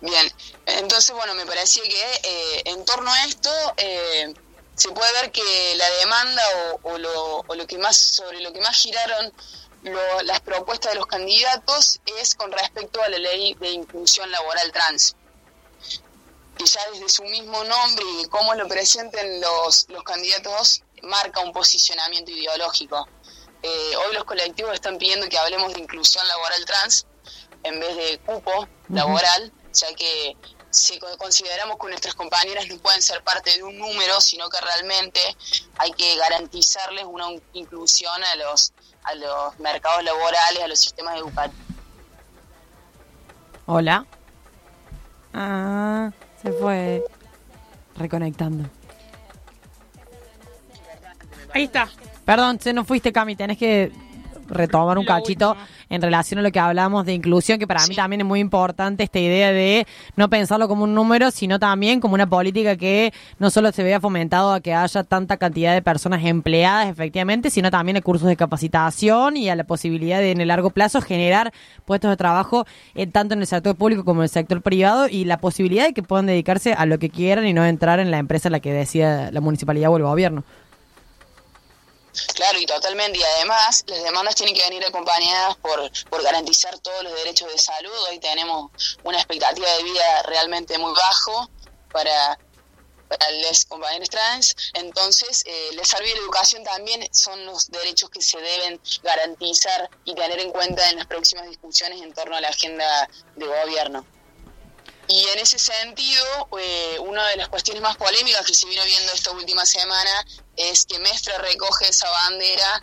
[0.02, 0.30] Bien,
[0.66, 4.34] entonces bueno, me parecía que eh, en torno a esto eh,
[4.76, 6.42] se puede ver que la demanda
[6.82, 9.32] o, o lo, o lo que más sobre lo que más giraron
[9.82, 14.70] lo- las propuestas de los candidatos es con respecto a la ley de inclusión laboral
[14.72, 15.14] trans.
[16.56, 21.52] que ya desde su mismo nombre y cómo lo presenten los, los candidatos marca un
[21.52, 23.08] posicionamiento ideológico.
[23.62, 27.06] Eh, hoy los colectivos están pidiendo que hablemos de inclusión laboral trans
[27.62, 30.36] en vez de cupo laboral, ya que
[30.72, 34.58] si co- consideramos que nuestras compañeras no pueden ser parte de un número, sino que
[34.60, 35.20] realmente
[35.78, 38.72] hay que garantizarles una inclusión a los
[39.04, 41.56] a los mercados laborales, a los sistemas educativos.
[43.66, 44.06] Hola.
[45.34, 46.10] Ah,
[46.42, 47.04] se fue
[47.96, 48.68] reconectando.
[51.54, 51.88] Ahí está.
[52.24, 53.92] Perdón, se nos fuiste, Cami, tenés que
[54.52, 55.56] retomar un cachito
[55.88, 59.02] en relación a lo que hablamos de inclusión, que para mí también es muy importante
[59.02, 59.86] esta idea de
[60.16, 64.00] no pensarlo como un número, sino también como una política que no solo se vea
[64.00, 68.36] fomentado a que haya tanta cantidad de personas empleadas efectivamente, sino también a cursos de
[68.36, 71.52] capacitación y a la posibilidad de en el largo plazo generar
[71.84, 75.24] puestos de trabajo eh, tanto en el sector público como en el sector privado y
[75.24, 78.18] la posibilidad de que puedan dedicarse a lo que quieran y no entrar en la
[78.18, 80.44] empresa en la que decida la municipalidad o el gobierno.
[82.34, 83.18] Claro, y totalmente.
[83.18, 87.58] Y además, las demandas tienen que venir acompañadas por, por garantizar todos los derechos de
[87.58, 87.92] salud.
[88.08, 88.70] Hoy tenemos
[89.04, 91.50] una expectativa de vida realmente muy bajo
[91.92, 92.38] para,
[93.08, 94.54] para los compañeros trans.
[94.74, 99.88] Entonces, eh, la salud y la educación también son los derechos que se deben garantizar
[100.04, 104.06] y tener en cuenta en las próximas discusiones en torno a la agenda de gobierno.
[105.08, 109.12] Y en ese sentido, eh, una de las cuestiones más polémicas que se vino viendo
[109.12, 110.24] esta última semana
[110.56, 112.82] es que Mestre recoge esa bandera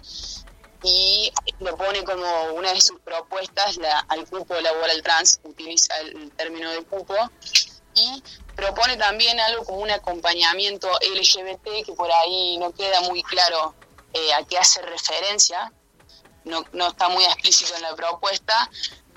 [0.84, 6.72] y lo pone como una de sus propuestas al cupo laboral trans, utiliza el término
[6.72, 7.16] de cupo,
[7.96, 8.24] y
[8.56, 13.76] propone también algo como un acompañamiento LGBT que por ahí no queda muy claro
[14.14, 15.72] eh, a qué hace referencia,
[16.46, 18.70] no, no está muy explícito en la propuesta,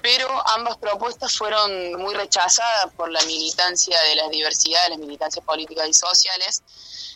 [0.03, 5.89] pero ambas propuestas fueron muy rechazadas por la militancia de las diversidades, las militancias políticas
[5.89, 6.63] y sociales,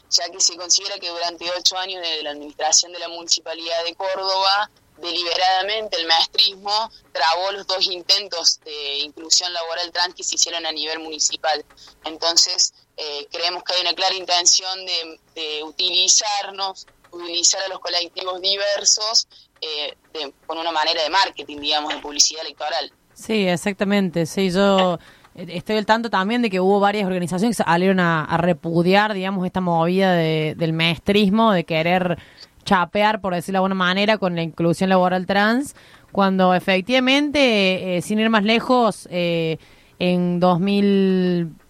[0.09, 3.95] ya que se considera que durante ocho años de la administración de la Municipalidad de
[3.97, 10.65] Córdoba, deliberadamente el maestrismo trabó los dos intentos de inclusión laboral trans que se hicieron
[10.65, 11.65] a nivel municipal.
[12.05, 18.41] Entonces, eh, creemos que hay una clara intención de, de utilizarnos, utilizar a los colectivos
[18.41, 19.27] diversos
[19.61, 22.93] eh, de- con una manera de marketing, digamos, de publicidad electoral.
[23.15, 24.27] Sí, exactamente.
[24.27, 24.99] Sí, yo
[25.35, 29.45] eh, estoy al tanto también de que hubo varias organizaciones que salieron a, repudiar, digamos,
[29.47, 32.19] esta movida de- del maestrismo, de querer
[32.65, 35.75] chapear, por decirlo de alguna manera, con la inclusión laboral trans,
[36.13, 39.59] cuando efectivamente, eh, sin ir más lejos, eh,
[39.99, 40.41] en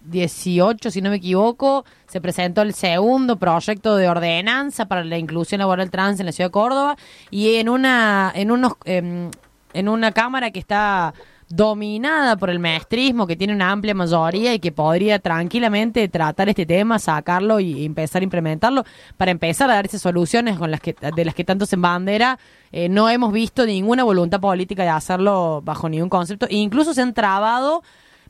[0.07, 5.59] 2018, si no me equivoco, se presentó el segundo proyecto de ordenanza para la inclusión
[5.59, 6.97] laboral trans en la ciudad de Córdoba
[7.29, 9.29] y en una en unos em,
[9.73, 11.13] en una cámara que está
[11.49, 16.65] dominada por el maestrismo, que tiene una amplia mayoría y que podría tranquilamente tratar este
[16.65, 18.83] tema, sacarlo y empezar a implementarlo
[19.15, 22.37] para empezar a darse soluciones con las que de las que tanto se bandera.
[22.71, 26.47] Eh, no hemos visto ninguna voluntad política de hacerlo bajo ningún concepto.
[26.47, 27.81] E incluso se han trabado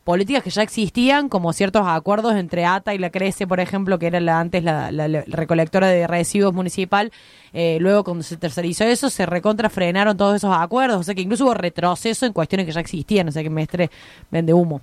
[0.08, 4.08] políticas que ya existían, como ciertos acuerdos entre ATA y la Crece, por ejemplo, que
[4.08, 4.90] era la, antes la,
[5.28, 7.12] recolectora de residuos municipal.
[7.52, 11.02] Eh, luego, cuando se tercerizó eso, se recontra frenaron todos esos acuerdos.
[11.02, 13.28] O sea que incluso hubo retroceso en cuestiones que ya existían.
[13.28, 13.92] O sea que Mestre
[14.32, 14.80] vende humo.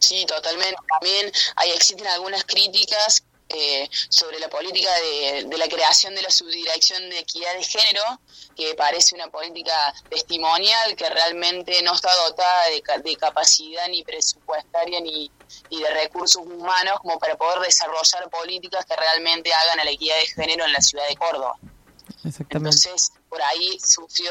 [0.00, 0.74] Sí, totalmente.
[0.88, 3.22] También hay, existen algunas críticas
[3.54, 8.02] eh, sobre la política de, de la creación de la subdirección de equidad de género,
[8.56, 15.00] que parece una política testimonial que realmente no está dotada de, de capacidad ni presupuestaria
[15.00, 15.30] ni,
[15.70, 20.16] ni de recursos humanos como para poder desarrollar políticas que realmente hagan a la equidad
[20.16, 21.56] de género en la ciudad de Córdoba.
[22.24, 22.76] Exactamente.
[22.76, 24.30] Entonces, por ahí sufrió,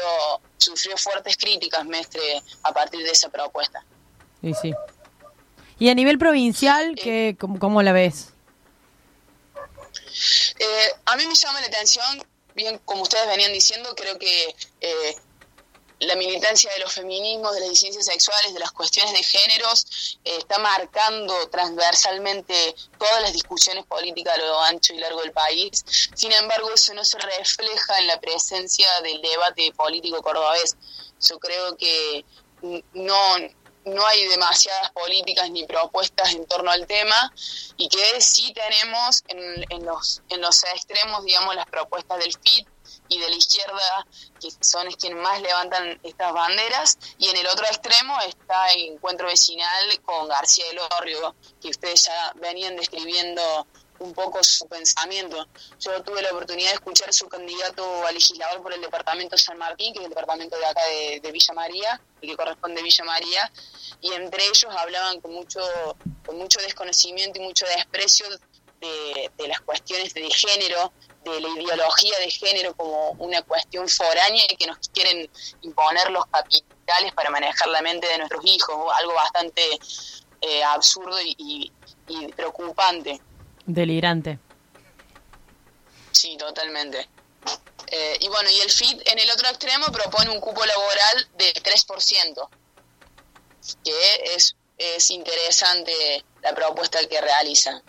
[0.58, 3.84] sufrió fuertes críticas, Mestre, a partir de esa propuesta.
[4.42, 4.72] Y sí.
[5.78, 8.29] Y a nivel provincial, ¿qué, cómo, cómo la ves?
[10.58, 15.16] Eh, a mí me llama la atención, bien como ustedes venían diciendo, creo que eh,
[16.00, 20.36] la militancia de los feminismos, de las disidencias sexuales, de las cuestiones de géneros, eh,
[20.38, 25.84] está marcando transversalmente todas las discusiones políticas a lo ancho y largo del país.
[26.14, 30.76] Sin embargo, eso no se refleja en la presencia del debate político cordobés.
[31.20, 32.24] Yo creo que
[32.94, 33.36] no,
[33.84, 37.32] no hay demasiadas políticas ni propuestas en torno al tema
[37.76, 42.68] y que sí tenemos en, en los, en los extremos, digamos, las propuestas del FIT
[43.08, 44.06] y de la izquierda,
[44.40, 49.26] que son quienes más levantan estas banderas, y en el otro extremo está el encuentro
[49.26, 53.66] vecinal con García del Orrio, que ustedes ya venían describiendo
[54.00, 55.46] un poco su pensamiento.
[55.78, 59.92] Yo tuve la oportunidad de escuchar su candidato a legislador por el departamento San Martín,
[59.92, 60.80] que es el departamento de acá
[61.22, 63.52] de, Villa María, y que corresponde a Villa María,
[64.00, 65.60] y entre ellos hablaban con mucho
[66.26, 68.26] con mucho desconocimiento y mucho desprecio
[68.80, 70.92] de, las cuestiones de género,
[71.24, 75.30] de la ideología de género como una cuestión foránea que nos quieren
[75.60, 79.62] imponer los capitales para manejar la mente de nuestros hijos, algo bastante
[80.40, 81.70] eh, absurdo y
[82.34, 83.20] preocupante.
[83.72, 84.38] Delirante.
[86.12, 87.08] Sí, totalmente.
[87.86, 91.54] Eh, y bueno, y el FIT en el otro extremo propone un cupo laboral del
[91.54, 92.48] 3%,
[93.84, 97.82] que es, es interesante la propuesta que realiza.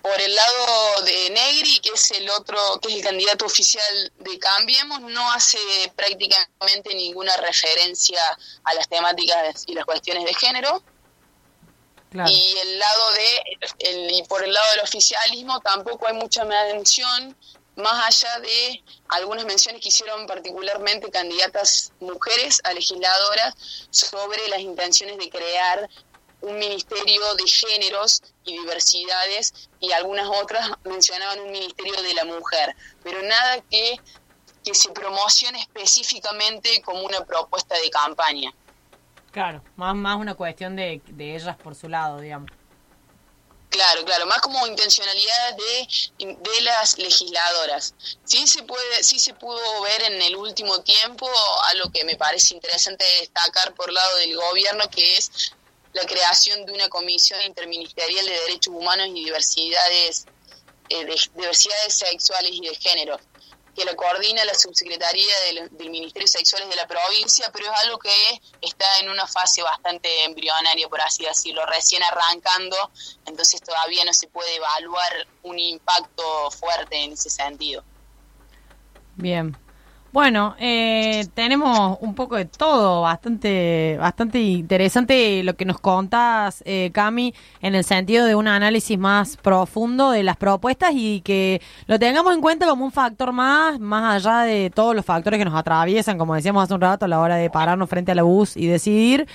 [0.00, 4.38] Por el lado de Negri, que es el otro, que es el candidato oficial de
[4.38, 5.58] Cambiemos, no hace
[5.96, 8.20] prácticamente ninguna referencia
[8.64, 10.82] a las temáticas y las cuestiones de género.
[12.28, 17.36] Y el lado de el, y por el lado del oficialismo tampoco hay mucha mención
[17.76, 23.54] más allá de algunas menciones que hicieron particularmente candidatas mujeres a legisladoras
[23.90, 25.88] sobre las intenciones de crear
[26.40, 32.76] un ministerio de géneros y diversidades y algunas otras mencionaban un ministerio de la mujer,
[33.02, 33.98] pero nada que,
[34.62, 38.54] que se promocione específicamente como una propuesta de campaña.
[39.34, 42.48] Claro, más, más una cuestión de, de ellas por su lado, digamos.
[43.68, 45.56] Claro, claro, más como intencionalidades
[46.18, 47.96] de, de las legisladoras.
[48.22, 51.28] Sí se puede, sí se pudo ver en el último tiempo
[51.72, 55.52] algo que me parece interesante destacar por lado del gobierno, que es
[55.94, 60.26] la creación de una comisión interministerial de derechos humanos y diversidades,
[60.90, 63.18] eh, de, diversidades sexuales y de género,
[63.74, 67.80] que la coordina la subsecretaría del, del Ministerio de Sexuales de la provincia, pero es
[67.84, 72.76] algo que está en una fase bastante embrionaria, por así decirlo, recién arrancando,
[73.26, 77.82] entonces todavía no se puede evaluar un impacto fuerte en ese sentido.
[79.16, 79.56] Bien.
[80.14, 86.90] Bueno, eh, tenemos un poco de todo, bastante, bastante interesante lo que nos contás, eh,
[86.94, 91.98] Cami, en el sentido de un análisis más profundo de las propuestas y que lo
[91.98, 95.56] tengamos en cuenta como un factor más, más allá de todos los factores que nos
[95.56, 98.56] atraviesan, como decíamos hace un rato, a la hora de pararnos frente a la bus
[98.56, 99.26] y decidir.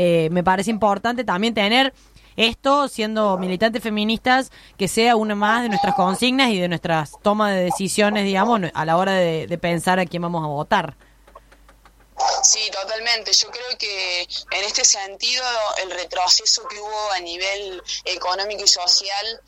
[0.00, 1.92] Eh, me parece importante también tener
[2.38, 7.52] esto, siendo militantes feministas, que sea una más de nuestras consignas y de nuestras tomas
[7.52, 10.96] de decisiones, digamos, a la hora de, de pensar a quién vamos a votar.
[12.42, 13.32] Sí, totalmente.
[13.32, 15.44] Yo creo que en este sentido
[15.82, 19.40] el retroceso que hubo a nivel económico y social,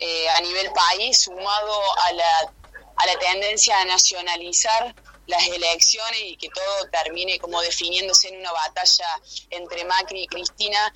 [0.00, 1.72] eh, a nivel país, sumado
[2.06, 2.52] a la,
[2.96, 4.94] a la tendencia a nacionalizar
[5.26, 9.06] las elecciones y que todo termine como definiéndose en una batalla
[9.50, 10.92] entre Macri y Cristina,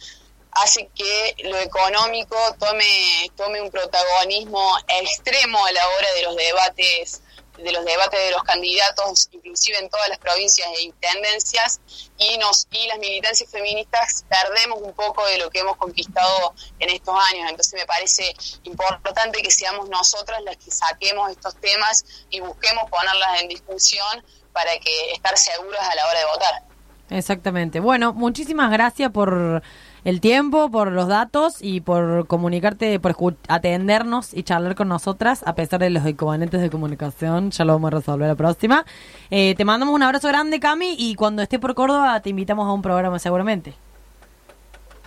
[0.53, 7.23] hace que lo económico tome, tome un protagonismo extremo a la hora de los debates
[7.59, 11.81] de los debates de los candidatos, inclusive en todas las provincias e intendencias,
[12.19, 16.91] y nos y las militancias feministas perdemos un poco de lo que hemos conquistado en
[16.91, 17.51] estos años.
[17.51, 18.35] Entonces me parece
[18.65, 24.73] importante que seamos nosotras las que saquemos estos temas y busquemos ponerlas en discusión para
[24.79, 26.63] que estar seguras a la hora de votar.
[27.11, 27.81] Exactamente.
[27.81, 29.63] Bueno, muchísimas gracias por
[30.05, 33.17] el tiempo, por los datos y por comunicarte, por
[33.49, 37.51] atendernos y charlar con nosotras, a pesar de los inconvenientes de comunicación.
[37.51, 38.85] Ya lo vamos a resolver la próxima.
[39.31, 42.73] Eh, te mandamos un abrazo grande, Cami, y cuando esté por Córdoba te invitamos a
[42.73, 43.75] un programa seguramente.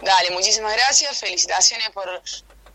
[0.02, 2.06] Dale, muchísimas gracias, felicitaciones por,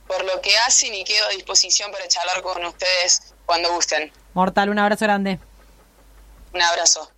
[0.06, 4.12] por lo que hacen y quedo a disposición para charlar con ustedes cuando gusten.
[4.34, 5.38] Mortal, un abrazo grande.
[6.52, 7.10] Un abrazo.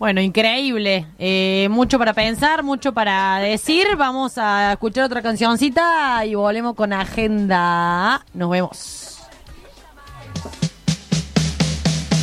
[0.00, 1.06] Bueno, increíble.
[1.18, 3.84] Eh, mucho para pensar, mucho para decir.
[3.98, 8.24] Vamos a escuchar otra cancioncita y volvemos con agenda.
[8.32, 9.18] Nos vemos.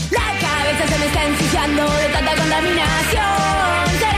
[0.09, 4.16] La cabeza se me está ensuciando de tanta contaminación.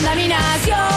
[0.00, 0.89] Contaminación.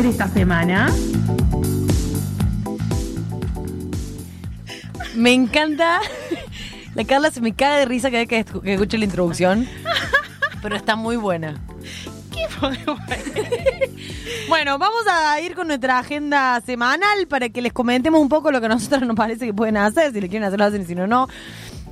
[0.00, 0.90] Hacer esta semana?
[5.14, 6.00] Me encanta.
[6.94, 9.68] La Carla se me cae de risa cada vez que, escu- que escucho la introducción.
[10.62, 11.60] Pero está muy buena.
[12.32, 12.98] ¿Qué podemos
[14.48, 18.60] Bueno, vamos a ir con nuestra agenda semanal para que les comentemos un poco lo
[18.60, 20.12] que a nosotros nos parece que pueden hacer.
[20.12, 21.28] Si le quieren hacer, lo hacen, y si no, no.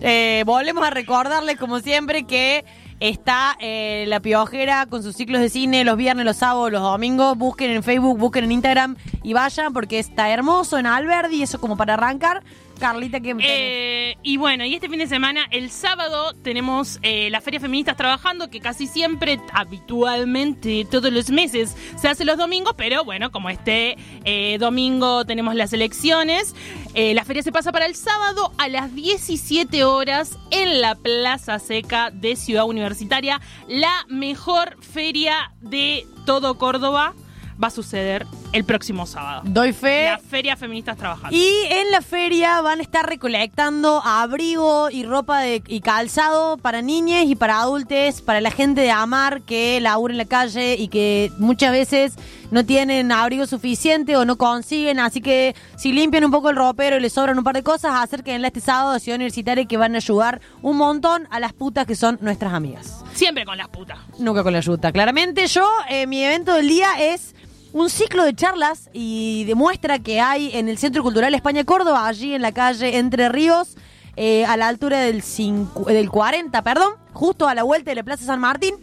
[0.00, 2.64] Eh, volvemos a recordarles, como siempre, que
[3.00, 7.36] está eh, La Piojera con sus ciclos de cine los viernes, los sábados, los domingos.
[7.36, 11.42] Busquen en Facebook, busquen en Instagram y vayan porque está hermoso en Alberdi.
[11.42, 12.42] Eso como para arrancar.
[12.78, 17.40] Carlita, ¿qué Eh, y bueno, y este fin de semana, el sábado, tenemos eh, la
[17.40, 23.04] Feria Feministas trabajando, que casi siempre, habitualmente, todos los meses, se hace los domingos, pero
[23.04, 26.54] bueno, como este eh, domingo tenemos las elecciones,
[26.94, 31.58] eh, la feria se pasa para el sábado a las 17 horas en la Plaza
[31.58, 37.14] Seca de Ciudad Universitaria, la mejor feria de todo Córdoba.
[37.62, 39.42] Va a suceder el próximo sábado.
[39.44, 40.04] Doy fe.
[40.04, 41.36] La Feria Feministas trabajando.
[41.36, 46.82] Y en la feria van a estar recolectando abrigo y ropa de, y calzado para
[46.82, 50.88] niñas y para adultos, para la gente de Amar que labura en la calle y
[50.88, 52.14] que muchas veces
[52.50, 54.98] no tienen abrigo suficiente o no consiguen.
[54.98, 57.92] Así que si limpian un poco el ropero y les sobran un par de cosas,
[57.94, 61.86] acérquenla este sábado a Ciudad Universitaria que van a ayudar un montón a las putas
[61.86, 63.04] que son nuestras amigas.
[63.12, 63.98] Siempre con las putas.
[64.18, 64.92] Nunca con la ayuda.
[64.92, 67.34] Claramente yo, eh, mi evento del día es
[67.72, 72.34] un ciclo de charlas y demuestra que hay en el Centro Cultural España Córdoba, allí
[72.34, 73.76] en la calle Entre Ríos,
[74.16, 78.02] eh, a la altura del, cincu- del 40, perdón, justo a la vuelta de la
[78.02, 78.74] Plaza San Martín.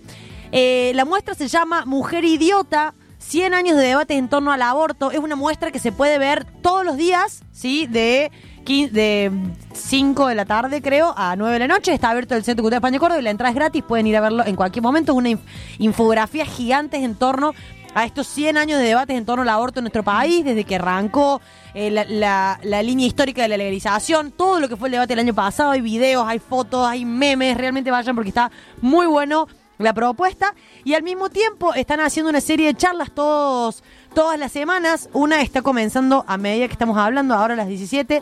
[0.51, 2.93] Eh, la muestra se llama Mujer Idiota.
[3.17, 5.09] 100 años de debate en torno al aborto.
[5.09, 7.87] Es una muestra que se puede ver todos los días, ¿sí?
[7.87, 8.31] De,
[8.63, 9.31] quin- de
[9.73, 11.91] 5 de la tarde, creo, a 9 de la noche.
[11.91, 13.83] Está abierto el Centro Cultural España Córdoba y la entrada es gratis.
[13.87, 15.13] Pueden ir a verlo en cualquier momento.
[15.13, 15.39] Es una inf-
[15.79, 17.53] infografía gigante en torno
[17.95, 20.75] a estos 100 años de debates en torno al aborto en nuestro país, desde que
[20.75, 21.41] arrancó
[21.73, 25.33] eh, la, línea histórica de la legalización, todo lo que fue el debate el año
[25.33, 30.53] pasado, hay videos, hay fotos, hay memes, realmente vayan porque está muy bueno la propuesta
[30.83, 33.81] y al mismo tiempo están haciendo una serie de charlas todos,
[34.13, 38.21] todas las semanas, una está comenzando a medida que estamos hablando, ahora a las 17,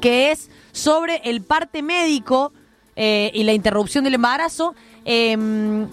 [0.00, 2.52] que es sobre el parte médico
[2.96, 4.74] eh, y la interrupción del embarazo.
[5.04, 5.88] Em,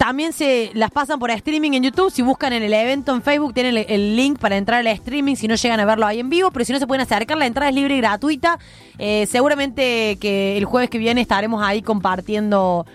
[0.00, 2.10] también se las pasan por streaming en YouTube.
[2.10, 5.46] Si buscan en el evento en Facebook, tienen el, link para entrar al streaming si
[5.46, 6.50] no llegan a verlo ahí en vivo.
[6.50, 8.58] Pero si no se pueden acercar, la entrada es libre y gratuita.
[8.98, 12.86] Eh, seguramente que el jueves que viene estaremos ahí compartiendo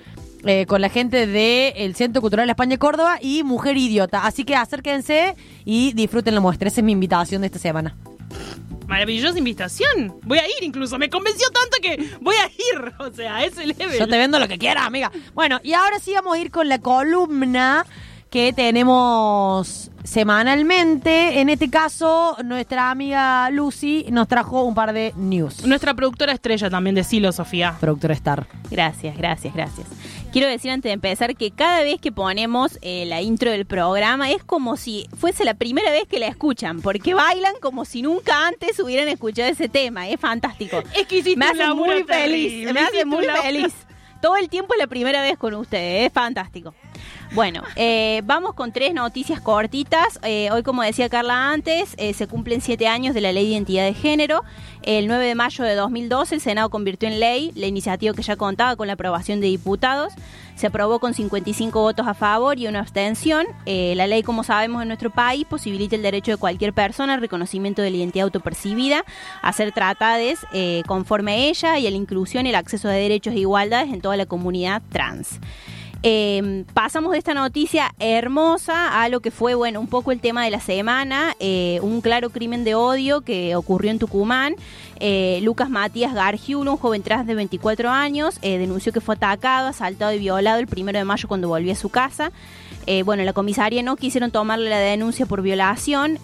[0.46, 4.26] eh, con la gente del Centro Cultural España Córdoba y Mujer Idiota.
[4.26, 6.70] Así que acérquense y disfruten la muestra.
[6.70, 7.96] Esa es mi invitación de esta semana.
[8.88, 10.20] Maravillosa invitación.
[10.24, 10.98] Voy a ir incluso.
[10.98, 12.94] Me convenció tanto que voy a ir.
[13.00, 13.98] O sea, a ese level.
[13.98, 15.12] Yo te vendo lo que quieras, amiga.
[15.34, 17.86] Bueno, y ahora sí vamos a ir con la columna
[18.30, 21.40] que tenemos semanalmente.
[21.40, 25.66] En este caso, nuestra amiga Lucy nos trajo un par de news.
[25.66, 27.76] Nuestra productora estrella también, decilo, Sofía.
[27.80, 28.48] Productora Star.
[28.70, 29.88] Gracias, gracias, gracias.
[30.32, 34.30] Quiero decir antes de empezar que cada vez que ponemos eh, la intro del programa
[34.32, 38.48] es como si fuese la primera vez que la escuchan, porque bailan como si nunca
[38.48, 40.10] antes hubieran escuchado ese tema.
[40.10, 40.84] Es fantástico.
[40.94, 43.74] Es que hiciste me hace muy terrible, feliz, me hace muy feliz.
[44.22, 46.74] Todo el tiempo es la primera vez con ustedes, es fantástico.
[47.34, 50.20] Bueno, eh, vamos con tres noticias cortitas.
[50.24, 53.52] Eh, hoy, como decía Carla antes, eh, se cumplen siete años de la Ley de
[53.52, 54.44] Identidad de Género.
[54.86, 58.36] El 9 de mayo de 2012 el Senado convirtió en ley la iniciativa que ya
[58.36, 60.14] contaba con la aprobación de diputados.
[60.56, 63.48] Se aprobó con 55 votos a favor y una abstención.
[63.66, 67.22] Eh, la ley, como sabemos, en nuestro país posibilita el derecho de cualquier persona al
[67.22, 69.04] reconocimiento de la identidad autopercibida,
[69.42, 73.00] a ser tratadas eh, conforme a ella y a la inclusión y el acceso de
[73.00, 75.40] derechos e igualdades en toda la comunidad trans.
[76.08, 80.46] Eh, pasamos de esta noticia hermosa a lo que fue, bueno, un poco el tema
[80.46, 84.56] de la semana, eh, un claro crimen de odio que ocurrió en Tucumán.
[85.00, 89.68] Eh, Lucas Matías Gargiulo, un joven trans de 24 años, eh, denunció que fue atacado,
[89.68, 92.32] asaltado y violado el primero de mayo cuando volvió a su casa.
[93.04, 96.20] Bueno, en la comisaría no quisieron tomarle la denuncia por violación.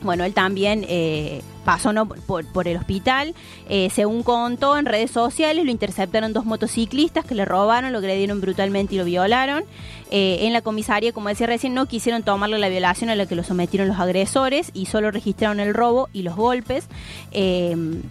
[0.00, 3.34] Bueno, él también eh, pasó por, el hospital.
[3.68, 8.40] Eh, según contó en redes sociales, lo interceptaron dos motociclistas que le robaron, lo agredieron
[8.40, 9.64] brutalmente y lo violaron.
[10.10, 13.34] Eh, en la comisaría, como decía recién, no quisieron tomarle la violación a la que
[13.34, 16.86] lo sometieron los agresores y solo registraron el robo y los golpes.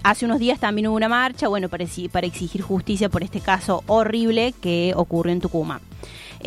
[0.03, 3.83] Hace unos días también hubo una marcha, bueno, para, para exigir justicia por este caso
[3.88, 5.79] horrible que ocurrió en Tucumán.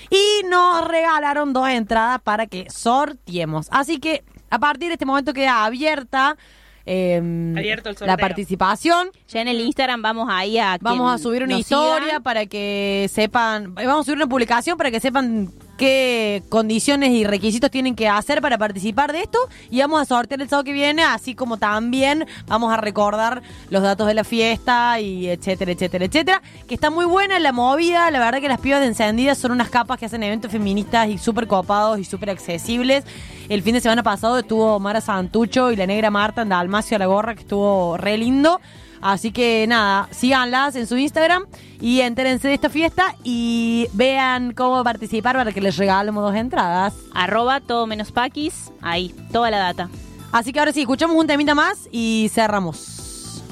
[0.09, 3.67] y nos regalaron dos entradas para que sorteemos.
[3.71, 6.37] Así que a partir de este momento queda abierta
[6.85, 9.09] eh, Abierto el la participación.
[9.27, 13.73] Ya en el Instagram vamos ahí a Vamos a subir una historia para que sepan,
[13.77, 18.07] eh, vamos a subir una publicación para que sepan qué condiciones y requisitos tienen que
[18.07, 21.57] hacer para participar de esto y vamos a sortear el sábado que viene, así como
[21.57, 26.89] también vamos a recordar los datos de la fiesta y etcétera, etcétera, etcétera, que está
[26.89, 30.05] muy buena la movida, la verdad que las pibas de encendidas son unas capas que
[30.05, 33.03] hacen eventos feministas y súper copados y súper accesibles.
[33.49, 36.99] El fin de semana pasado estuvo Mara Santucho y la negra Marta en Dalmacio a
[36.99, 38.59] la gorra, que estuvo re lindo.
[39.05, 41.45] Así que nada, síganlas en su Instagram
[41.79, 46.95] y entérense de esta fiesta y vean cómo participar para que les regalemos dos entradas.
[47.13, 49.91] Arroba todo menos paquis, ahí, toda la data.
[50.31, 53.43] Así que ahora sí, escuchamos un temita más y cerramos.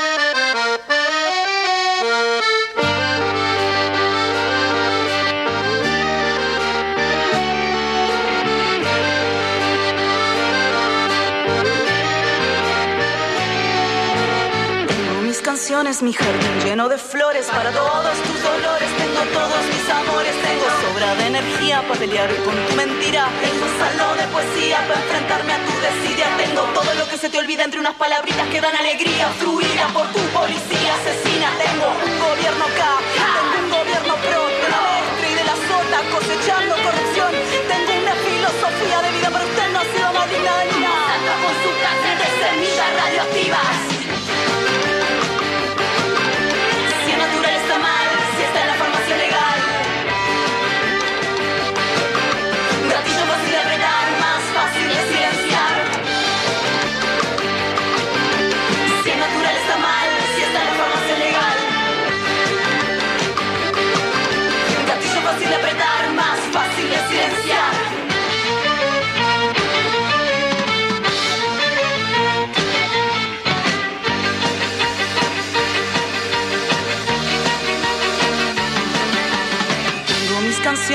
[15.92, 18.90] canciones, mi jardín lleno de flores para todos tus dolores.
[18.98, 23.28] Tengo todos mis amores, tengo sobra de energía para pelear con tu mentira.
[23.42, 26.28] Tengo salón de poesía para enfrentarme a tu desidia.
[26.38, 29.28] Tengo todo lo que se te olvida entre unas palabritas que dan alegría.
[29.40, 31.48] Fluida por tu policía asesina.
[31.60, 32.92] Tengo un gobierno acá,
[33.36, 37.32] tengo un gobierno pro de la maestra y de la sota cosechando corrupción.
[37.68, 41.04] Tengo una filosofía de vida, pero usted no ha sido maligna de nada.
[41.12, 43.91] Salta con su cáncer de semillas radioactivas.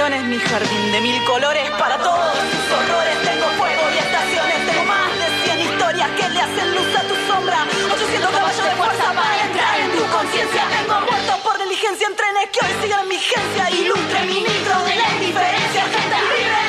[0.07, 3.17] Canciones, mi jardín de mil colores para todos tus horrores.
[3.23, 7.15] Tengo fuego y estaciones, tengo más de 100 historias que le hacen luz a tu
[7.27, 7.67] sombra.
[7.93, 10.63] 800 caballos de fuerza para entrar en tu conciencia.
[10.79, 13.71] Tengo muertos por diligencia en trenes que hoy siguen en vigencia.
[13.71, 16.66] Ilustre ministro de la indiferencia.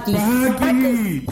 [0.00, 1.22] Gusta a mí.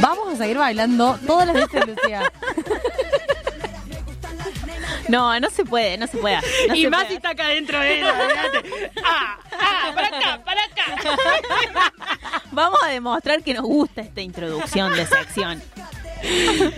[0.00, 2.32] Vamos a seguir bailando todas las veces, Lucía.
[5.08, 6.38] No, no se puede, no se puede.
[6.68, 7.08] no y se más puede.
[7.10, 8.92] si está acá adentro de ella, fíjate.
[9.04, 11.92] Ah, ah, para acá, para acá.
[12.52, 15.62] Vamos a demostrar que nos gusta esta introducción de sección.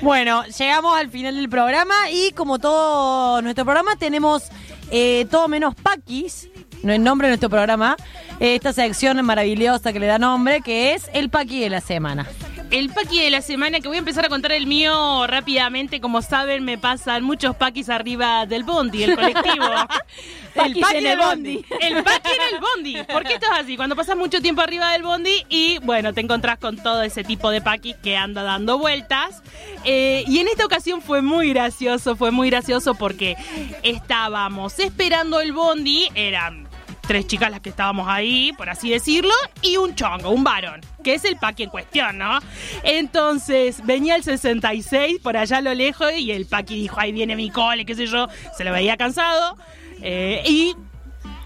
[0.02, 4.44] Bueno, llegamos al final del programa y como todo nuestro programa tenemos
[4.90, 6.48] eh, todo menos paquis,
[6.82, 7.96] no el nombre de nuestro programa,
[8.40, 12.26] eh, esta sección maravillosa que le da nombre, que es el paqui de la semana.
[12.74, 16.00] El paqui de la semana, que voy a empezar a contar el mío rápidamente.
[16.00, 19.64] Como saben, me pasan muchos paquis arriba del bondi, el colectivo.
[20.56, 21.64] Paquis paqui en el bondi.
[21.80, 22.96] El paqui en el bondi.
[23.12, 26.58] Porque esto es así, cuando pasas mucho tiempo arriba del bondi y, bueno, te encontrás
[26.58, 29.42] con todo ese tipo de paquis que anda dando vueltas.
[29.84, 33.36] Eh, y en esta ocasión fue muy gracioso, fue muy gracioso porque
[33.84, 36.63] estábamos esperando el bondi, eran
[37.06, 39.32] tres chicas las que estábamos ahí, por así decirlo,
[39.62, 42.38] y un chongo, un varón, que es el paqui en cuestión, ¿no?
[42.82, 47.36] Entonces, venía el 66 por allá a lo lejos y el paqui dijo, ahí viene
[47.36, 49.56] mi cole, qué sé yo, se lo veía cansado,
[50.02, 50.74] eh, y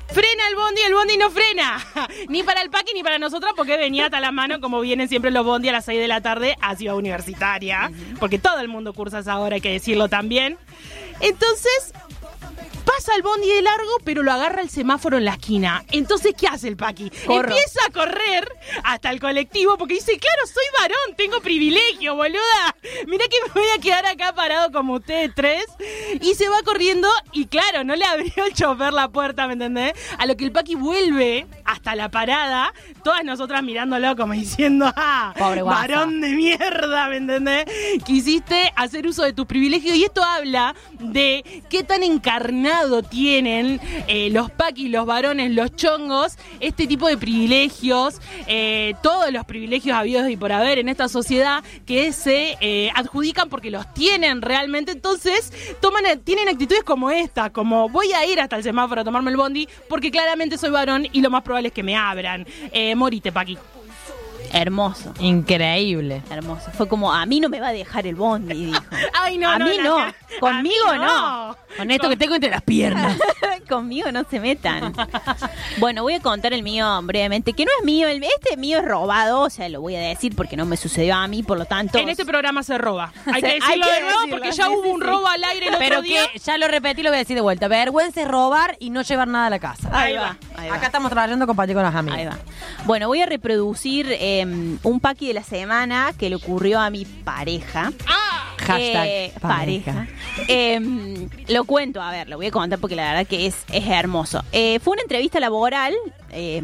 [0.08, 1.84] frena el bondi, el bondi no frena,
[2.28, 5.30] ni para el paqui ni para nosotras, porque venía hasta la mano, como vienen siempre
[5.30, 8.92] los bondi a las 6 de la tarde a Ciudad Universitaria, porque todo el mundo
[8.92, 10.56] cursa esa hora, hay que decirlo también.
[11.20, 11.92] Entonces,
[12.88, 15.84] pasa el bondi de largo, pero lo agarra el semáforo en la esquina.
[15.90, 17.10] Entonces, ¿qué hace el Paqui?
[17.26, 17.50] Corro.
[17.50, 18.48] Empieza a correr
[18.82, 22.76] hasta el colectivo porque dice, claro, soy varón, tengo privilegio, boluda.
[23.06, 25.66] Mirá que me voy a quedar acá parado como ustedes tres.
[26.22, 29.92] Y se va corriendo y claro, no le abrió el chofer la puerta, ¿me entendés?
[30.16, 32.72] A lo que el Paqui vuelve hasta la parada,
[33.04, 37.66] todas nosotras mirándolo como diciendo, ah, Pobre varón de mierda, ¿me entendés?
[38.06, 42.77] Quisiste hacer uso de tus privilegios y esto habla de qué tan encarnado
[43.10, 49.44] tienen eh, los paquis, los varones, los chongos, este tipo de privilegios, eh, todos los
[49.44, 54.42] privilegios habidos y por haber en esta sociedad que se eh, adjudican porque los tienen
[54.42, 59.04] realmente, entonces toman, tienen actitudes como esta, como voy a ir hasta el semáforo a
[59.04, 62.46] tomarme el bondi porque claramente soy varón y lo más probable es que me abran.
[62.94, 63.58] Morite, Paqui.
[64.52, 65.12] Hermoso.
[65.20, 66.22] Increíble.
[66.30, 66.70] Hermoso.
[66.72, 68.82] Fue como, a mí no me va a dejar el bondi, dijo.
[69.14, 69.96] Ay, no, A no, mí no.
[70.40, 71.56] Conmigo mí no.
[71.76, 73.16] Con esto que tengo entre las piernas.
[73.68, 74.94] Conmigo no se metan.
[75.78, 78.84] Bueno, voy a contar el mío brevemente, que no es mío, el, este mío es
[78.84, 81.66] robado, o sea, lo voy a decir porque no me sucedió a mí, por lo
[81.66, 81.98] tanto...
[81.98, 83.12] En este programa se roba.
[83.26, 85.66] Hay que decirlo hay que de nuevo decirlo, porque ya hubo un robo al aire
[85.68, 86.22] el otro Pero día.
[86.32, 87.68] que ya lo repetí, lo voy a decir de vuelta.
[87.68, 89.88] Vergüenza es robar y no llevar nada a la casa.
[89.92, 90.76] Ahí va, ahí va.
[90.76, 92.18] Acá estamos trabajando compartir con las amigas.
[92.18, 92.38] Ahí va.
[92.84, 97.04] Bueno, voy a reproducir eh, un paqui de la semana que le ocurrió a mi
[97.04, 97.92] pareja.
[98.58, 99.92] Hashtag Eh, pareja.
[99.92, 100.08] pareja.
[100.48, 103.86] Eh, lo cuento, a ver, lo voy a contar porque la verdad que es, es
[103.86, 104.42] hermoso.
[104.52, 105.94] Eh, fue una entrevista laboral
[106.32, 106.62] eh,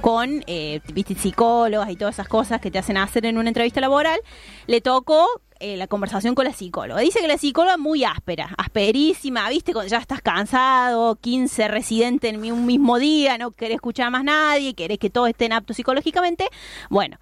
[0.00, 3.80] con eh, viste, psicólogas y todas esas cosas que te hacen hacer en una entrevista
[3.80, 4.20] laboral.
[4.66, 5.26] Le tocó
[5.62, 7.00] eh, la conversación con la psicóloga.
[7.00, 12.34] Dice que la psicóloga es muy áspera, asperísima, viste, cuando ya estás cansado, 15 residentes
[12.34, 15.76] en un mismo día, no querés escuchar a más nadie, querés que todos estén aptos
[15.76, 16.48] psicológicamente.
[16.90, 17.18] Bueno,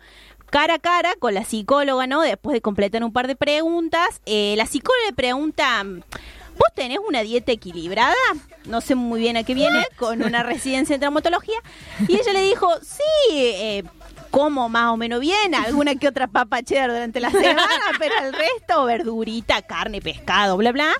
[0.49, 2.22] cara a cara con la psicóloga, ¿no?
[2.22, 7.20] Después de completar un par de preguntas, eh, la psicóloga le pregunta, ¿vos tenés una
[7.20, 8.14] dieta equilibrada?
[8.64, 11.59] No sé muy bien a qué viene, con una residencia en traumatología.
[12.09, 13.84] Y ella le dijo, sí, eh,
[14.30, 17.62] como más o menos bien, alguna que otra papa cheddar durante la semana,
[17.98, 20.92] pero el resto, verdurita, carne, pescado, bla, bla.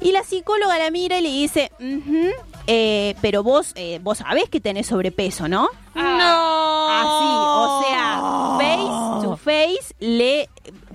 [0.00, 2.30] Y la psicóloga la mira y le dice, "Ujú,
[2.66, 5.68] eh, pero vos, eh, vos sabés que tenés sobrepeso, ¿no?
[5.94, 6.88] No.
[6.90, 10.48] Así, o sea, face to face le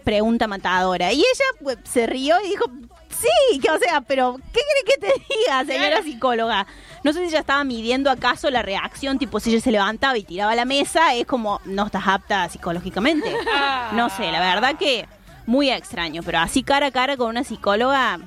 [0.04, 1.12] pregunta matadora.
[1.14, 2.66] Y ella pues, se rió y dijo,
[3.22, 6.68] sí, que, o sea, pero ¿qué quiere que te diga, señora psicóloga?
[7.04, 10.24] No sé si ella estaba midiendo acaso la reacción, tipo si ella se levantaba y
[10.24, 13.34] tiraba la mesa, es como, no estás apta psicológicamente.
[13.94, 15.08] No sé, la verdad que
[15.46, 18.20] muy extraño, pero así cara a cara con una psicóloga,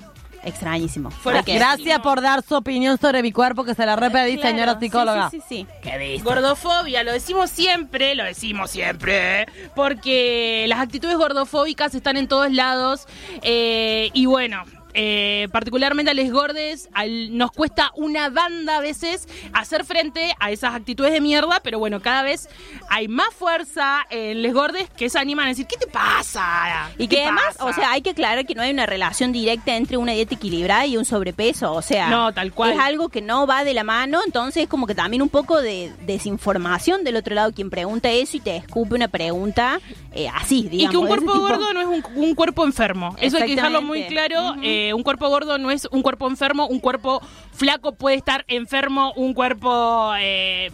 [0.43, 1.11] extrañísimo.
[1.45, 4.72] Que Gracias por dar su opinión sobre mi cuerpo que se la repetí, Claro, señora
[4.74, 5.30] sí, psicóloga.
[5.30, 6.22] Sí, sí, sí.
[6.22, 13.07] Gordofobia, lo decimos siempre, lo decimos siempre, porque las actitudes gordofóbicas están en todos lados
[13.43, 14.64] eh, y bueno,
[14.95, 20.51] eh, particularmente a les gordes, al- nos cuesta una banda a veces hacer frente a
[20.51, 22.49] esas actitudes de mierda, pero bueno, cada vez
[22.88, 26.91] hay más fuerza en les gordes que se animan a decir, ¿qué te pasa?
[26.99, 27.64] Y ¿Qué que además, pasa?".
[27.66, 30.86] o sea, hay que aclarar que no hay una relación directa entre una dieta equilibrada
[30.86, 31.72] y un sobrepeso.
[31.72, 32.72] O sea, No, tal cual.
[32.72, 34.20] es algo que no va de la mano.
[34.24, 38.41] Entonces, como que también un poco de desinformación del otro lado quien pregunta eso y
[38.41, 39.80] te escupe una pregunta
[40.12, 40.84] eh, así, digamos.
[40.84, 43.14] y que un cuerpo gordo no es un, un cuerpo enfermo.
[43.20, 44.55] Eso hay que dejarlo muy claro.
[44.62, 46.66] Eh, un cuerpo gordo no es un cuerpo enfermo.
[46.66, 47.20] Un cuerpo
[47.53, 49.12] flaco puede estar enfermo.
[49.16, 50.70] Un cuerpo eh,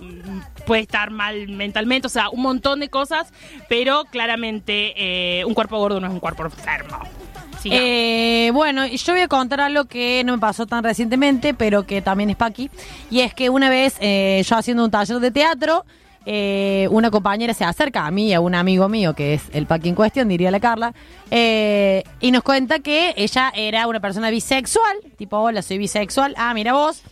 [0.66, 2.06] puede estar mal mentalmente.
[2.06, 3.32] O sea, un montón de cosas.
[3.68, 6.98] Pero claramente eh, un cuerpo gordo no es un cuerpo enfermo.
[7.64, 12.02] Eh, bueno, yo voy a contar algo que no me pasó tan recientemente, pero que
[12.02, 12.70] también es Paqui.
[13.10, 15.84] Y es que una vez eh, yo haciendo un taller de teatro,
[16.26, 19.88] eh, una compañera se acerca a mí a un amigo mío, que es el Paqui
[19.88, 20.92] en cuestión, diría la Carla,
[21.30, 24.98] eh, y nos cuenta que ella era una persona bisexual.
[25.16, 26.34] Tipo, hola, soy bisexual.
[26.36, 27.02] Ah, mira vos,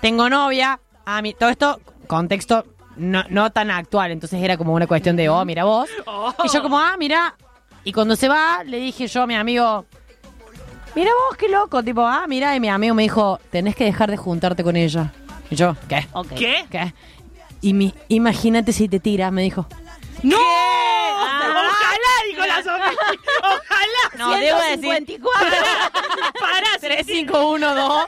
[0.00, 0.80] tengo novia.
[1.06, 2.64] Ah, mi- todo esto, contexto
[2.96, 4.10] no, no tan actual.
[4.10, 5.88] Entonces era como una cuestión de, oh, mira vos.
[6.44, 7.36] Y yo como, ah, mira.
[7.84, 9.84] Y cuando se va, le dije yo a mi amigo,
[10.94, 11.82] mira vos, qué loco.
[11.82, 12.56] Tipo, ah, mira.
[12.56, 15.12] Y mi amigo me dijo, tenés que dejar de juntarte con ella.
[15.50, 16.06] Y yo, ¿qué?
[16.36, 16.64] ¿Qué?
[16.70, 16.94] ¿Qué?
[17.64, 19.66] Y mi, imagínate si te tiras, me dijo.
[20.22, 20.36] ¡No!
[20.38, 21.93] Ah.
[21.94, 22.92] ¡Ojalá, dijo la Sofía!
[23.38, 24.02] ¡Ojalá!
[24.16, 24.80] No, debo decir.
[24.80, 25.48] 154.
[26.40, 26.66] ¡Pará!
[26.80, 28.04] 3, 5, 1, 2.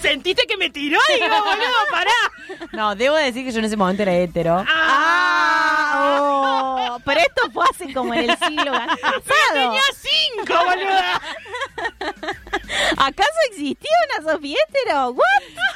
[0.00, 0.98] ¿Sentiste que me tiró?
[1.12, 2.12] Digo, boludo, pará.
[2.72, 4.64] No, debo decir que yo en ese momento era hetero.
[4.68, 9.20] Ah, oh, pero esto fue hace como en el siglo pasado.
[9.52, 11.20] Tenía cinco, boluda.
[12.98, 15.10] ¿Acaso existía una Sofía hetero?
[15.10, 15.24] ¿What?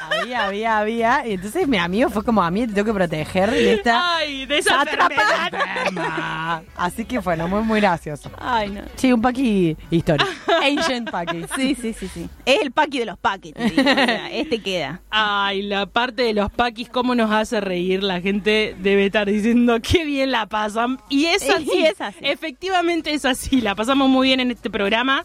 [0.01, 1.27] Había, había, había.
[1.27, 4.47] Y entonces mi amigo fue como a mí, te tengo que proteger de esta Ay,
[4.47, 4.81] de esa.
[6.93, 8.31] Así que bueno, muy, muy gracioso.
[8.39, 8.81] Ay, no.
[8.97, 10.29] Sí, un paqui histórico.
[10.63, 11.45] Ancient paqui.
[11.57, 12.29] Sí, sí, sí, sí.
[12.45, 15.01] Es el paqui de los paquis, te digo, o sea, este queda.
[15.11, 18.03] Ay, la parte de los paquis, cómo nos hace reír.
[18.03, 20.99] La gente debe estar diciendo qué bien la pasan.
[21.09, 21.85] Y es Y así.
[21.87, 22.19] es así.
[22.23, 23.61] Efectivamente es así.
[23.61, 25.25] La pasamos muy bien en este programa.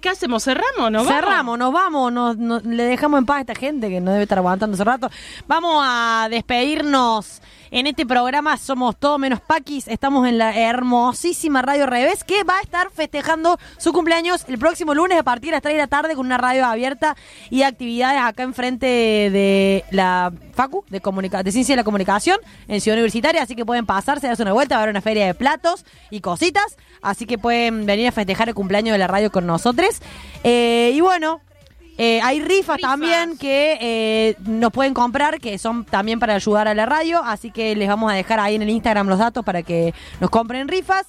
[0.00, 0.44] ¿Qué hacemos?
[0.44, 0.90] ¿Cerramos?
[0.90, 1.08] ¿Nos vamos?
[1.08, 4.22] Cerramos, nos vamos, nos, nos- le dejamos en paz a esta gente que no debe
[4.22, 5.10] estar aguantando hace rato.
[5.46, 8.56] Vamos a despedirnos en este programa.
[8.56, 9.88] Somos todo menos paquis.
[9.88, 14.94] Estamos en la hermosísima Radio Revés que va a estar festejando su cumpleaños el próximo
[14.94, 17.16] lunes a partir de las 3 de la tarde con una radio abierta
[17.50, 22.80] y actividades acá enfrente de la Facu de, comunica de Ciencia de la Comunicación en
[22.80, 23.42] Ciudad Universitaria.
[23.42, 26.20] Así que pueden pasarse, darse una vuelta, va a haber una feria de platos y
[26.20, 26.76] cositas.
[27.02, 30.00] Así que pueden venir a festejar el cumpleaños de la radio con nosotros.
[30.44, 31.40] Eh, y bueno,
[32.02, 32.90] eh, hay rifas, Rifas.
[32.90, 37.22] también que eh, nos pueden comprar, que son también para ayudar a la radio.
[37.22, 40.30] Así que les vamos a dejar ahí en el Instagram los datos para que nos
[40.30, 41.06] compren rifas.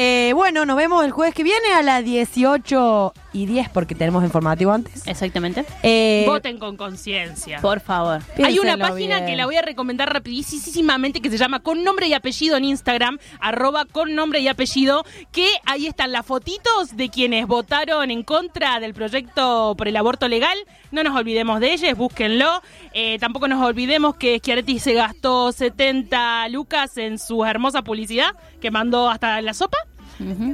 [0.00, 4.22] Eh, bueno, nos vemos el jueves que viene a las 18 y 10 porque tenemos
[4.22, 5.04] informativo antes.
[5.08, 5.64] Exactamente.
[5.82, 7.60] Eh, Voten con conciencia.
[7.60, 8.22] Por favor.
[8.44, 9.26] Hay una página bien.
[9.26, 13.18] que la voy a recomendar rapidísimamente que se llama con nombre y apellido en Instagram,
[13.40, 18.78] arroba con nombre y apellido, que ahí están las fotitos de quienes votaron en contra
[18.78, 20.56] del proyecto por el aborto legal.
[20.92, 22.62] No nos olvidemos de ellos, búsquenlo.
[22.94, 28.70] Eh, tampoco nos olvidemos que Schiaretti se gastó 70 lucas en su hermosa publicidad que
[28.70, 29.78] mandó hasta la sopa.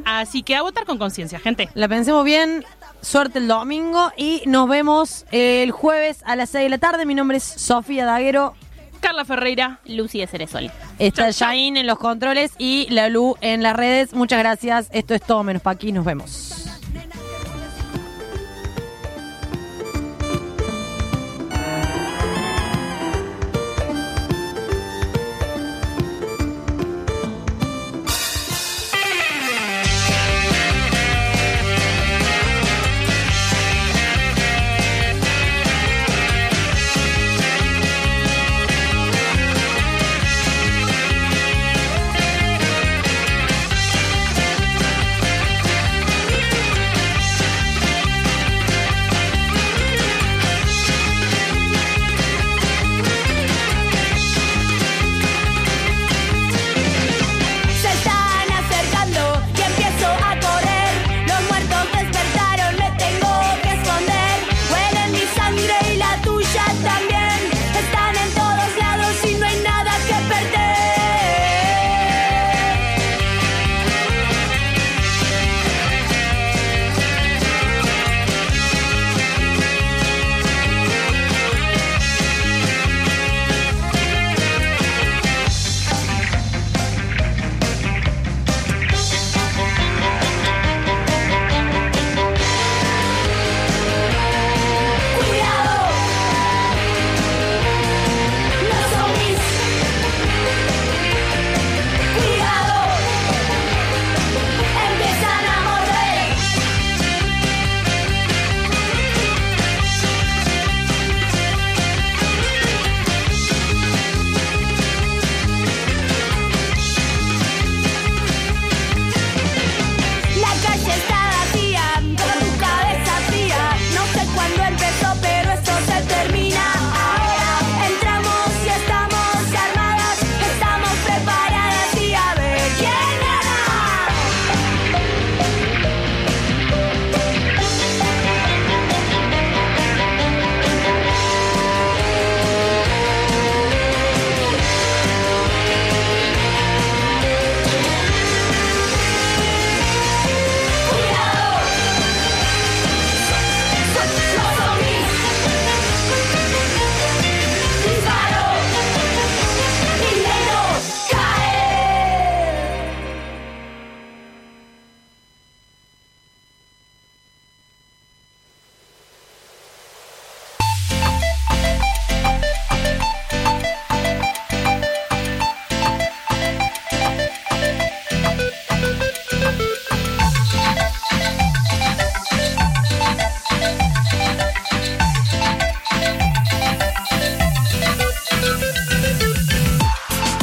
[0.05, 1.69] Así que a votar con conciencia, gente.
[1.75, 2.65] La pensemos bien.
[3.01, 7.07] Suerte el domingo y nos vemos el jueves a las 6 de la tarde.
[7.07, 8.55] Mi nombre es Sofía Daguero.
[9.01, 9.81] Carla Ferreira.
[9.85, 10.71] Lucía Ceresoli.
[10.99, 14.15] Está Jain en los controles y la Lu en las redes.
[14.15, 14.89] Muchas gracias.
[14.93, 15.93] Esto es todo menos pa' aquí.
[15.93, 16.64] Nos vemos.